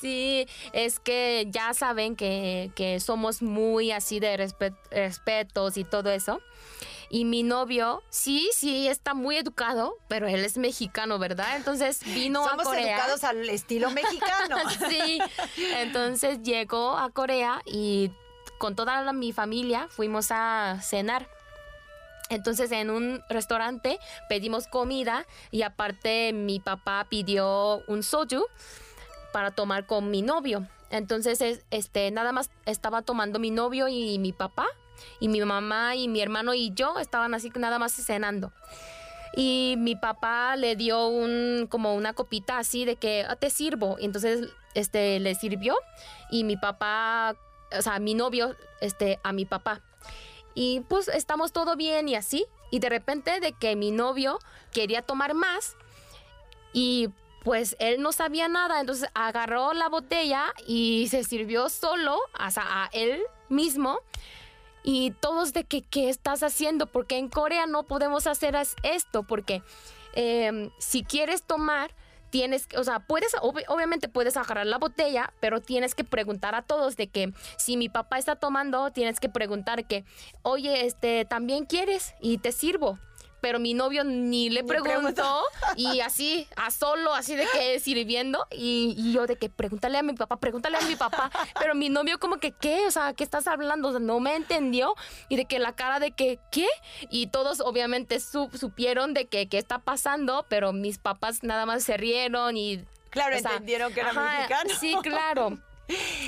sí, 0.00 0.46
es 0.72 1.00
que 1.00 1.46
ya 1.50 1.74
saben 1.74 2.14
que, 2.14 2.70
que 2.76 3.00
somos 3.00 3.42
muy 3.42 3.90
así 3.90 4.20
de 4.20 4.36
respetos 4.90 5.76
y 5.76 5.84
todo 5.84 6.10
eso. 6.10 6.40
Y 7.14 7.26
mi 7.26 7.42
novio, 7.42 8.02
sí, 8.08 8.48
sí, 8.56 8.88
está 8.88 9.12
muy 9.12 9.36
educado, 9.36 9.98
pero 10.08 10.26
él 10.28 10.42
es 10.46 10.56
mexicano, 10.56 11.18
¿verdad? 11.18 11.56
Entonces 11.56 12.00
vino 12.06 12.42
a 12.42 12.56
Corea. 12.56 12.64
Somos 12.64 12.76
educados 12.78 13.24
al 13.24 13.50
estilo 13.50 13.90
mexicano. 13.90 14.56
sí, 14.88 15.18
entonces 15.76 16.42
llegó 16.42 16.96
a 16.96 17.10
Corea 17.10 17.60
y 17.66 18.10
con 18.56 18.74
toda 18.74 19.12
mi 19.12 19.32
familia 19.32 19.88
fuimos 19.90 20.28
a 20.30 20.78
cenar. 20.80 21.28
Entonces 22.30 22.72
en 22.72 22.88
un 22.88 23.22
restaurante 23.28 23.98
pedimos 24.30 24.66
comida 24.66 25.26
y 25.50 25.62
aparte 25.62 26.32
mi 26.32 26.60
papá 26.60 27.06
pidió 27.10 27.82
un 27.88 28.02
soju 28.02 28.46
para 29.34 29.50
tomar 29.50 29.84
con 29.84 30.10
mi 30.10 30.22
novio. 30.22 30.66
Entonces 30.88 31.62
este 31.70 32.10
nada 32.10 32.32
más 32.32 32.48
estaba 32.64 33.02
tomando 33.02 33.38
mi 33.38 33.50
novio 33.50 33.88
y 33.88 34.18
mi 34.18 34.32
papá 34.32 34.66
y 35.20 35.28
mi 35.28 35.40
mamá 35.40 35.96
y 35.96 36.08
mi 36.08 36.20
hermano 36.20 36.54
y 36.54 36.72
yo 36.74 36.98
estaban 36.98 37.34
así 37.34 37.50
nada 37.56 37.78
más 37.78 37.92
cenando. 37.92 38.52
Y 39.34 39.76
mi 39.78 39.96
papá 39.96 40.56
le 40.56 40.76
dio 40.76 41.06
un 41.06 41.66
como 41.70 41.94
una 41.94 42.12
copita 42.12 42.58
así 42.58 42.84
de 42.84 42.96
que 42.96 43.24
ah, 43.26 43.36
te 43.36 43.50
sirvo. 43.50 43.96
Y 43.98 44.04
entonces 44.04 44.48
este 44.74 45.20
le 45.20 45.34
sirvió 45.34 45.74
y 46.30 46.44
mi 46.44 46.56
papá, 46.56 47.34
o 47.76 47.82
sea, 47.82 47.98
mi 47.98 48.14
novio 48.14 48.54
este 48.80 49.18
a 49.22 49.32
mi 49.32 49.44
papá. 49.44 49.80
Y 50.54 50.80
pues 50.80 51.08
estamos 51.08 51.52
todo 51.52 51.76
bien 51.76 52.08
y 52.08 52.14
así. 52.14 52.44
Y 52.70 52.80
de 52.80 52.90
repente 52.90 53.40
de 53.40 53.52
que 53.52 53.74
mi 53.74 53.90
novio 53.90 54.38
quería 54.70 55.02
tomar 55.02 55.34
más 55.34 55.76
y 56.72 57.08
pues 57.44 57.76
él 57.80 58.00
no 58.00 58.12
sabía 58.12 58.48
nada, 58.48 58.80
entonces 58.80 59.08
agarró 59.14 59.72
la 59.72 59.88
botella 59.88 60.44
y 60.66 61.08
se 61.08 61.24
sirvió 61.24 61.68
solo, 61.68 62.16
o 62.16 62.50
sea, 62.50 62.84
a 62.84 62.90
él 62.92 63.20
mismo 63.48 63.98
y 64.82 65.12
todos 65.12 65.52
de 65.52 65.64
que 65.64 65.82
qué 65.82 66.08
estás 66.08 66.42
haciendo, 66.42 66.86
porque 66.86 67.18
en 67.18 67.28
Corea 67.28 67.66
no 67.66 67.84
podemos 67.84 68.26
hacer 68.26 68.56
esto, 68.82 69.22
porque 69.22 69.62
em, 70.14 70.70
si 70.78 71.04
quieres 71.04 71.42
tomar, 71.42 71.94
tienes, 72.30 72.66
o 72.76 72.82
sea, 72.82 73.00
puedes, 73.00 73.32
obviamente 73.40 74.08
puedes 74.08 74.36
agarrar 74.36 74.66
la 74.66 74.78
botella, 74.78 75.32
pero 75.40 75.60
tienes 75.60 75.94
que 75.94 76.02
preguntar 76.02 76.54
a 76.54 76.62
todos 76.62 76.96
de 76.96 77.08
que 77.08 77.32
si 77.58 77.76
mi 77.76 77.88
papá 77.88 78.18
está 78.18 78.36
tomando, 78.36 78.90
tienes 78.90 79.20
que 79.20 79.28
preguntar 79.28 79.86
que, 79.86 80.04
oye, 80.42 80.86
este, 80.86 81.26
¿también 81.26 81.66
quieres? 81.66 82.14
Y 82.20 82.38
te 82.38 82.50
sirvo 82.52 82.98
pero 83.42 83.58
mi 83.58 83.74
novio 83.74 84.04
ni 84.04 84.48
le 84.48 84.62
preguntó 84.62 85.42
y 85.76 85.98
así, 86.00 86.46
a 86.56 86.70
solo, 86.70 87.12
así 87.12 87.34
de 87.34 87.44
que 87.52 87.80
sirviendo 87.80 88.46
y, 88.52 89.12
yo 89.12 89.26
de 89.26 89.36
que 89.36 89.50
pregúntale 89.50 89.98
a 89.98 90.02
mi 90.02 90.14
papá, 90.14 90.36
pregúntale 90.36 90.78
a 90.78 90.80
mi 90.82 90.94
papá, 90.94 91.30
pero 91.58 91.74
mi 91.74 91.90
novio 91.90 92.20
como 92.20 92.36
que, 92.36 92.52
¿qué? 92.52 92.86
O 92.86 92.90
sea, 92.92 93.12
¿qué 93.14 93.24
estás 93.24 93.48
hablando? 93.48 93.88
O 93.88 93.90
sea, 93.90 94.00
no 94.00 94.20
me 94.20 94.36
entendió 94.36 94.94
y 95.28 95.36
de 95.36 95.44
que 95.44 95.58
la 95.58 95.74
cara 95.74 95.98
de 95.98 96.12
que, 96.12 96.38
¿qué? 96.52 96.68
Y 97.10 97.26
todos 97.26 97.60
obviamente 97.60 98.20
supieron 98.20 99.12
de 99.12 99.26
que, 99.26 99.48
qué 99.48 99.58
está 99.58 99.80
pasando, 99.80 100.46
pero 100.48 100.72
mis 100.72 100.98
papás 100.98 101.42
nada 101.42 101.66
más 101.66 101.82
se 101.82 101.96
rieron 101.96 102.56
y... 102.56 102.84
Claro, 103.10 103.36
entendieron 103.36 103.92
que 103.92 104.00
era 104.00 104.12
mexicano. 104.12 104.70
Sí, 104.80 104.96
claro. 105.02 105.58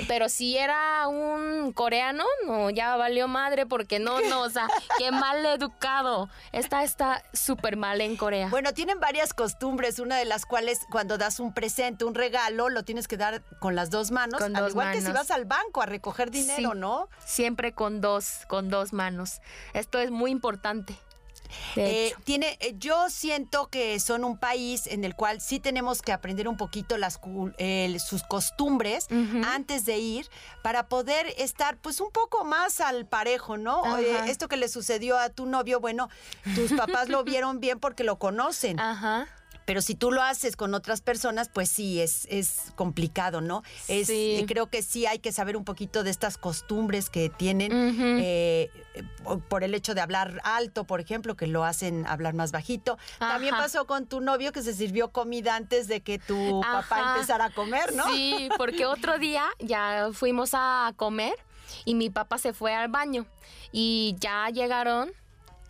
Pero 0.07 0.29
si 0.29 0.57
era 0.57 1.07
un 1.07 1.73
coreano, 1.73 2.25
no, 2.45 2.69
ya 2.69 2.95
valió 2.95 3.27
madre 3.27 3.65
porque 3.65 3.99
no, 3.99 4.21
no, 4.21 4.41
o 4.41 4.49
sea, 4.49 4.67
qué 4.97 5.11
mal 5.11 5.45
educado. 5.45 6.29
Está, 6.51 6.83
está 6.83 7.23
súper 7.33 7.77
mal 7.77 8.01
en 8.01 8.15
Corea. 8.17 8.49
Bueno, 8.49 8.73
tienen 8.73 8.99
varias 8.99 9.33
costumbres, 9.33 9.99
una 9.99 10.17
de 10.17 10.25
las 10.25 10.45
cuales 10.45 10.81
cuando 10.91 11.17
das 11.17 11.39
un 11.39 11.53
presente, 11.53 12.05
un 12.05 12.15
regalo, 12.15 12.69
lo 12.69 12.83
tienes 12.83 13.07
que 13.07 13.17
dar 13.17 13.43
con 13.59 13.75
las 13.75 13.89
dos 13.89 14.11
manos, 14.11 14.39
con 14.39 14.55
al 14.55 14.69
igual 14.69 14.93
que 14.93 15.01
si 15.01 15.11
vas 15.11 15.31
al 15.31 15.45
banco 15.45 15.81
a 15.81 15.85
recoger 15.85 16.31
dinero, 16.31 16.73
¿no? 16.75 17.09
Siempre 17.25 17.73
con 17.73 18.01
dos, 18.01 18.41
con 18.47 18.69
dos 18.69 18.93
manos. 18.93 19.41
Esto 19.73 19.99
es 19.99 20.11
muy 20.11 20.31
importante. 20.31 20.95
Eh, 21.75 22.13
tiene, 22.23 22.57
eh, 22.59 22.75
yo 22.77 23.09
siento 23.09 23.67
que 23.67 23.99
son 23.99 24.23
un 24.23 24.37
país 24.37 24.87
en 24.87 25.03
el 25.03 25.15
cual 25.15 25.41
sí 25.41 25.59
tenemos 25.59 26.01
que 26.01 26.11
aprender 26.11 26.47
un 26.47 26.57
poquito 26.57 26.97
las 26.97 27.19
sus 27.99 28.23
costumbres 28.23 29.07
antes 29.45 29.85
de 29.85 29.97
ir 29.97 30.29
para 30.61 30.87
poder 30.87 31.33
estar 31.37 31.77
pues 31.77 31.99
un 31.99 32.11
poco 32.11 32.43
más 32.43 32.79
al 32.79 33.05
parejo, 33.05 33.57
¿no? 33.57 33.97
esto 33.97 34.47
que 34.47 34.57
le 34.57 34.67
sucedió 34.69 35.17
a 35.17 35.29
tu 35.29 35.45
novio, 35.45 35.79
bueno, 35.79 36.09
tus 36.55 36.73
papás 36.73 37.09
lo 37.09 37.23
vieron 37.23 37.59
bien 37.59 37.79
porque 37.79 38.03
lo 38.03 38.17
conocen. 38.17 38.79
Ajá. 38.79 39.27
Pero 39.65 39.81
si 39.81 39.95
tú 39.95 40.11
lo 40.11 40.21
haces 40.21 40.55
con 40.55 40.73
otras 40.73 41.01
personas, 41.01 41.49
pues 41.49 41.69
sí, 41.69 41.99
es, 41.99 42.27
es 42.29 42.71
complicado, 42.75 43.41
¿no? 43.41 43.63
Es, 43.87 44.07
Creo 44.47 44.67
que 44.67 44.81
sí 44.81 45.05
hay 45.05 45.19
que 45.19 45.31
saber 45.31 45.57
un 45.57 45.65
poquito 45.65 46.03
de 46.03 46.11
estas 46.11 46.37
costumbres 46.37 47.09
que 47.09 47.29
tienen 47.29 47.71
eh, 48.21 48.69
por 49.49 49.63
el 49.63 49.73
hecho 49.73 49.95
de 49.95 50.01
hablar 50.01 50.39
alto, 50.43 50.83
por 50.83 51.01
ejemplo, 51.01 51.35
que 51.35 51.47
lo 51.47 51.65
hacen 51.65 52.05
hablar 52.07 52.35
más 52.35 52.51
bajito. 52.51 52.97
También 53.19 53.55
pasó 53.55 53.85
con 53.85 54.05
tu 54.05 54.21
novio 54.21 54.51
que 54.51 54.61
se 54.61 54.73
sirvió 54.73 55.09
comida 55.09 55.55
antes 55.55 55.87
de 55.87 56.01
que 56.01 56.19
tu 56.19 56.61
papá 56.61 57.15
empezara 57.15 57.45
a 57.45 57.49
comer, 57.49 57.93
¿no? 57.93 58.05
Sí, 58.13 58.49
porque 58.57 58.85
otro 58.85 59.17
día 59.17 59.45
ya 59.59 60.09
fuimos 60.13 60.51
a 60.53 60.93
comer 60.95 61.33
y 61.83 61.95
mi 61.95 62.09
papá 62.09 62.37
se 62.37 62.53
fue 62.53 62.73
al 62.73 62.89
baño 62.89 63.25
y 63.71 64.15
ya 64.19 64.49
llegaron 64.49 65.11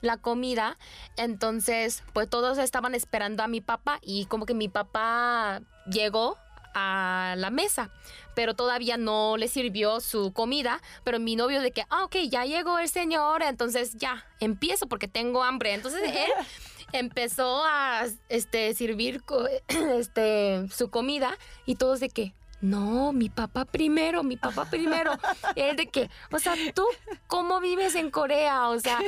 la 0.05 0.17
comida. 0.17 0.77
Entonces, 1.17 2.03
pues 2.13 2.29
todos 2.29 2.57
estaban 2.57 2.95
esperando 2.95 3.43
a 3.43 3.47
mi 3.47 3.61
papá 3.61 3.99
y 4.01 4.25
como 4.25 4.45
que 4.45 4.53
mi 4.53 4.69
papá 4.69 5.61
llegó 5.85 6.37
a 6.75 7.35
la 7.37 7.49
mesa, 7.49 7.89
pero 8.35 8.53
todavía 8.53 8.97
no 8.97 9.37
le 9.37 9.47
sirvió 9.47 10.01
su 10.01 10.33
comida, 10.33 10.81
pero 11.03 11.19
mi 11.19 11.35
novio 11.35 11.61
de 11.61 11.71
que, 11.71 11.85
ah, 11.89 12.03
ok, 12.03 12.17
ya 12.29 12.45
llegó 12.45 12.79
el 12.79 12.89
señor, 12.89 13.41
entonces 13.43 13.95
ya, 13.95 14.25
empiezo 14.39 14.87
porque 14.87 15.07
tengo 15.07 15.41
hambre. 15.43 15.73
Entonces 15.73 16.01
él 16.03 16.31
empezó 16.91 17.63
a 17.65 18.05
este, 18.27 18.73
servir 18.73 19.23
este, 19.67 20.67
su 20.69 20.89
comida 20.89 21.37
y 21.65 21.75
todos 21.75 22.01
de 22.01 22.09
que, 22.09 22.33
no, 22.61 23.13
mi 23.13 23.29
papá 23.29 23.65
primero, 23.65 24.23
mi 24.23 24.37
papá 24.37 24.65
primero. 24.65 25.11
Él 25.55 25.75
de 25.75 25.87
que, 25.87 26.09
o 26.31 26.39
sea, 26.39 26.55
tú, 26.73 26.83
¿cómo 27.27 27.59
vives 27.59 27.93
en 27.95 28.09
Corea? 28.09 28.69
O 28.69 28.79
sea, 28.79 28.99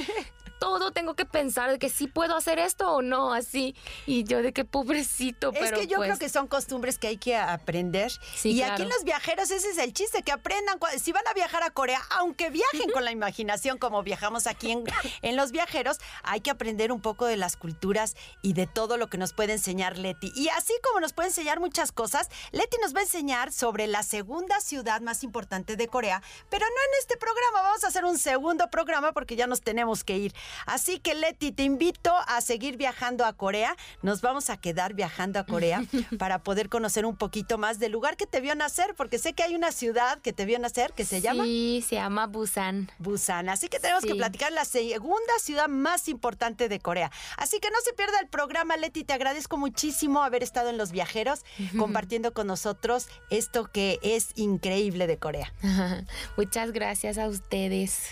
todo 0.59 0.91
tengo 0.91 1.15
que 1.15 1.25
pensar 1.25 1.71
de 1.71 1.79
que 1.79 1.89
sí 1.89 2.07
puedo 2.07 2.35
hacer 2.35 2.59
esto 2.59 2.91
o 2.91 3.01
no, 3.01 3.33
así. 3.33 3.75
Y 4.05 4.23
yo 4.23 4.41
de 4.41 4.53
que 4.53 4.65
pobrecito, 4.65 5.51
es 5.53 5.59
pero 5.59 5.79
que 5.79 5.87
yo 5.87 5.97
pues, 5.97 6.07
creo 6.07 6.19
que 6.19 6.29
son 6.29 6.47
costumbres 6.47 6.97
que 6.97 7.07
hay 7.07 7.17
que 7.17 7.35
aprender. 7.37 8.11
Sí, 8.35 8.51
y 8.51 8.57
claro. 8.57 8.73
aquí 8.73 8.83
los 8.85 9.03
viajeros, 9.03 9.51
ese 9.51 9.69
es 9.69 9.77
el 9.77 9.93
chiste, 9.93 10.23
que 10.23 10.31
aprendan. 10.31 10.79
Si 10.99 11.11
van 11.11 11.27
a 11.27 11.33
viajar 11.33 11.63
a 11.63 11.69
Corea, 11.69 12.01
aunque 12.11 12.49
viajen 12.49 12.91
con 12.91 13.05
la 13.05 13.11
imaginación 13.11 13.77
como 13.77 14.03
viajamos 14.03 14.47
aquí 14.47 14.71
en, 14.71 14.83
en 15.21 15.35
Los 15.35 15.51
Viajeros, 15.51 15.97
hay 16.23 16.41
que 16.41 16.49
aprender 16.49 16.91
un 16.91 17.01
poco 17.01 17.25
de 17.25 17.37
las 17.37 17.57
culturas 17.57 18.15
y 18.41 18.53
de 18.53 18.67
todo 18.67 18.97
lo 18.97 19.07
que 19.07 19.17
nos 19.17 19.33
puede 19.33 19.53
enseñar 19.53 19.97
Leti. 19.97 20.31
Y 20.35 20.49
así 20.49 20.73
como 20.83 20.99
nos 20.99 21.13
puede 21.13 21.29
enseñar 21.29 21.59
muchas 21.59 21.91
cosas, 21.91 22.29
Leti 22.51 22.77
nos 22.81 22.95
va 22.95 22.99
a 22.99 23.03
enseñar 23.03 23.51
sobre 23.51 23.87
la 23.87 24.03
segunda 24.03 24.59
ciudad 24.61 25.01
más 25.01 25.23
importante 25.23 25.75
de 25.75 25.87
Corea, 25.87 26.21
pero 26.49 26.65
no 26.65 26.71
en 26.71 26.99
este 26.99 27.17
programa, 27.17 27.61
vamos 27.61 27.83
a 27.83 27.87
hacer 27.87 28.05
un 28.05 28.17
segundo 28.17 28.69
programa 28.69 29.11
porque 29.11 29.35
ya 29.35 29.47
nos 29.47 29.61
tenemos 29.61 30.03
que 30.03 30.17
ir. 30.17 30.33
Así 30.65 30.99
que 30.99 31.15
Leti, 31.15 31.51
te 31.51 31.63
invito 31.63 32.13
a 32.27 32.41
seguir 32.41 32.77
viajando 32.77 33.25
a 33.25 33.33
Corea. 33.33 33.75
Nos 34.01 34.21
vamos 34.21 34.49
a 34.49 34.57
quedar 34.57 34.93
viajando 34.93 35.39
a 35.39 35.45
Corea 35.45 35.83
para 36.19 36.43
poder 36.43 36.69
conocer 36.69 37.05
un 37.05 37.15
poquito 37.15 37.57
más 37.57 37.79
del 37.79 37.91
lugar 37.91 38.17
que 38.17 38.25
te 38.25 38.41
vio 38.41 38.55
nacer, 38.55 38.95
porque 38.95 39.17
sé 39.17 39.33
que 39.33 39.43
hay 39.43 39.55
una 39.55 39.71
ciudad 39.71 40.19
que 40.21 40.33
te 40.33 40.45
vio 40.45 40.59
nacer 40.59 40.93
que 40.93 41.05
se 41.05 41.21
llama 41.21 41.43
Sí, 41.43 41.83
se 41.87 41.95
llama 41.95 42.27
Busan. 42.27 42.89
Busan. 42.99 43.49
Así 43.49 43.67
que 43.69 43.79
tenemos 43.79 44.03
que 44.03 44.15
platicar 44.15 44.51
la 44.51 44.65
segunda 44.65 45.33
ciudad 45.39 45.67
más 45.67 46.07
importante 46.07 46.69
de 46.69 46.79
Corea. 46.79 47.11
Así 47.37 47.59
que 47.59 47.69
no 47.69 47.77
se 47.83 47.93
pierda 47.93 48.19
el 48.19 48.27
programa, 48.27 48.77
Leti. 48.77 49.03
Te 49.03 49.13
agradezco 49.13 49.57
muchísimo 49.57 50.23
haber 50.23 50.43
estado 50.43 50.69
en 50.69 50.77
Los 50.77 50.91
Viajeros, 50.91 51.43
compartiendo 51.77 52.33
con 52.33 52.47
nosotros 52.47 53.07
esto 53.29 53.65
que 53.71 53.99
es 54.01 54.29
increíble 54.35 55.07
de 55.07 55.17
Corea. 55.17 55.53
Muchas 56.37 56.71
gracias 56.71 57.17
a 57.17 57.27
ustedes. 57.27 58.09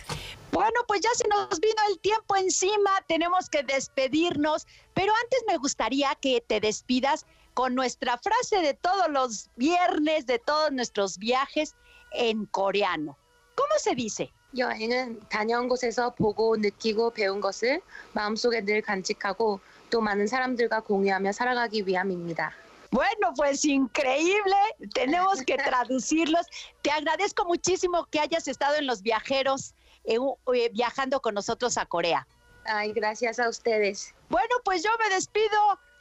Bueno, 0.53 0.81
pues 0.89 1.01
ya 1.01 1.11
se 1.15 1.29
nos 1.29 1.61
vino 1.61 1.81
el 1.89 1.99
tiempo 2.01 2.37
encima, 2.37 2.91
tenemos 3.07 3.49
que 3.49 3.63
despedirnos, 3.63 4.67
pero 4.95 5.13
antes 5.23 5.45
me 5.47 5.57
gustaría 5.59 6.15
que 6.21 6.41
te 6.41 6.61
despidas 6.61 7.27
con 7.55 7.75
nuestra 7.75 8.19
frase 8.19 8.61
de 8.61 8.75
todos 8.75 9.09
los 9.09 9.51
viernes, 9.57 10.27
de 10.27 10.39
todos 10.39 10.73
nuestros 10.73 11.19
viajes 11.19 11.75
en 12.13 12.47
coreano. 12.47 13.17
¿Cómo 13.55 13.79
se 13.79 13.95
dice? 13.95 14.33
여행은 14.57 15.21
다녀온 15.29 15.69
곳에서 15.69 16.11
보고 16.15 16.57
느끼고 16.57 17.11
배운 17.11 17.41
것을 17.41 17.81
마음속에 18.15 18.65
늘 18.65 18.83
간직하고 18.83 19.61
또 19.91 20.01
많은 20.01 20.27
사람들과 20.27 20.81
공유하며 20.81 21.33
살아가기 21.33 21.87
위함입니다. 21.87 22.53
Bueno, 22.91 23.33
pues 23.37 23.65
increíble, 23.65 24.57
tenemos 24.93 25.43
que 25.43 25.57
traducirlos. 25.57 26.45
Te 26.83 26.91
agradezco 26.91 27.45
muchísimo 27.45 28.05
que 28.07 28.19
hayas 28.19 28.49
estado 28.49 28.75
en 28.77 28.87
los 28.89 29.03
viajeros, 29.03 29.75
eh, 30.08 30.70
viajando 30.72 31.20
con 31.22 31.36
nosotros 31.36 31.78
a 31.78 31.86
Corea. 31.86 32.28
Ay, 32.66 32.94
gracias 32.94 33.40
a 33.40 33.50
ustedes. 33.50 34.14
Bueno, 34.30 34.56
pues 34.64 34.84
yo 34.84 34.90
me 35.00 35.14
despido 35.14 35.58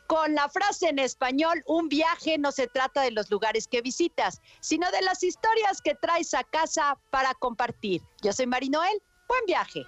con 0.07 0.35
la 0.35 0.49
frase 0.49 0.89
en 0.89 0.99
español, 0.99 1.63
un 1.67 1.89
viaje 1.89 2.37
no 2.39 2.53
se 2.53 2.67
trata 2.67 3.03
de 3.03 3.11
los 3.11 3.31
lugares 3.31 3.67
que 3.67 3.81
visitas, 3.81 4.41
sino 4.61 4.91
de 4.91 5.03
las 5.03 5.23
historias 5.23 5.81
que 5.83 5.95
traes 5.95 6.35
a 6.35 6.45
casa 6.45 6.99
para 7.11 7.35
compartir. 7.35 8.03
Yo 8.23 8.33
soy 8.33 8.47
Marinoel, 8.47 9.03
buen 9.29 9.45
viaje. 9.47 9.87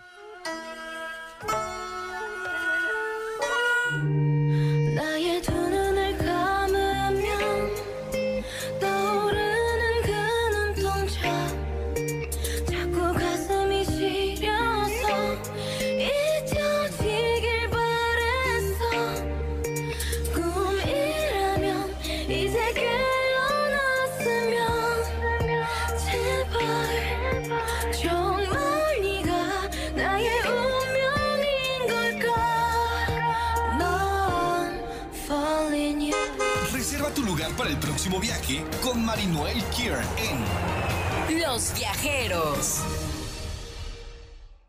Viaje 38.21 38.65
con 38.83 39.05
Marinoel 39.05 39.63
Kier 39.75 39.99
en 40.19 41.41
Los 41.41 41.75
viajeros. 41.75 42.81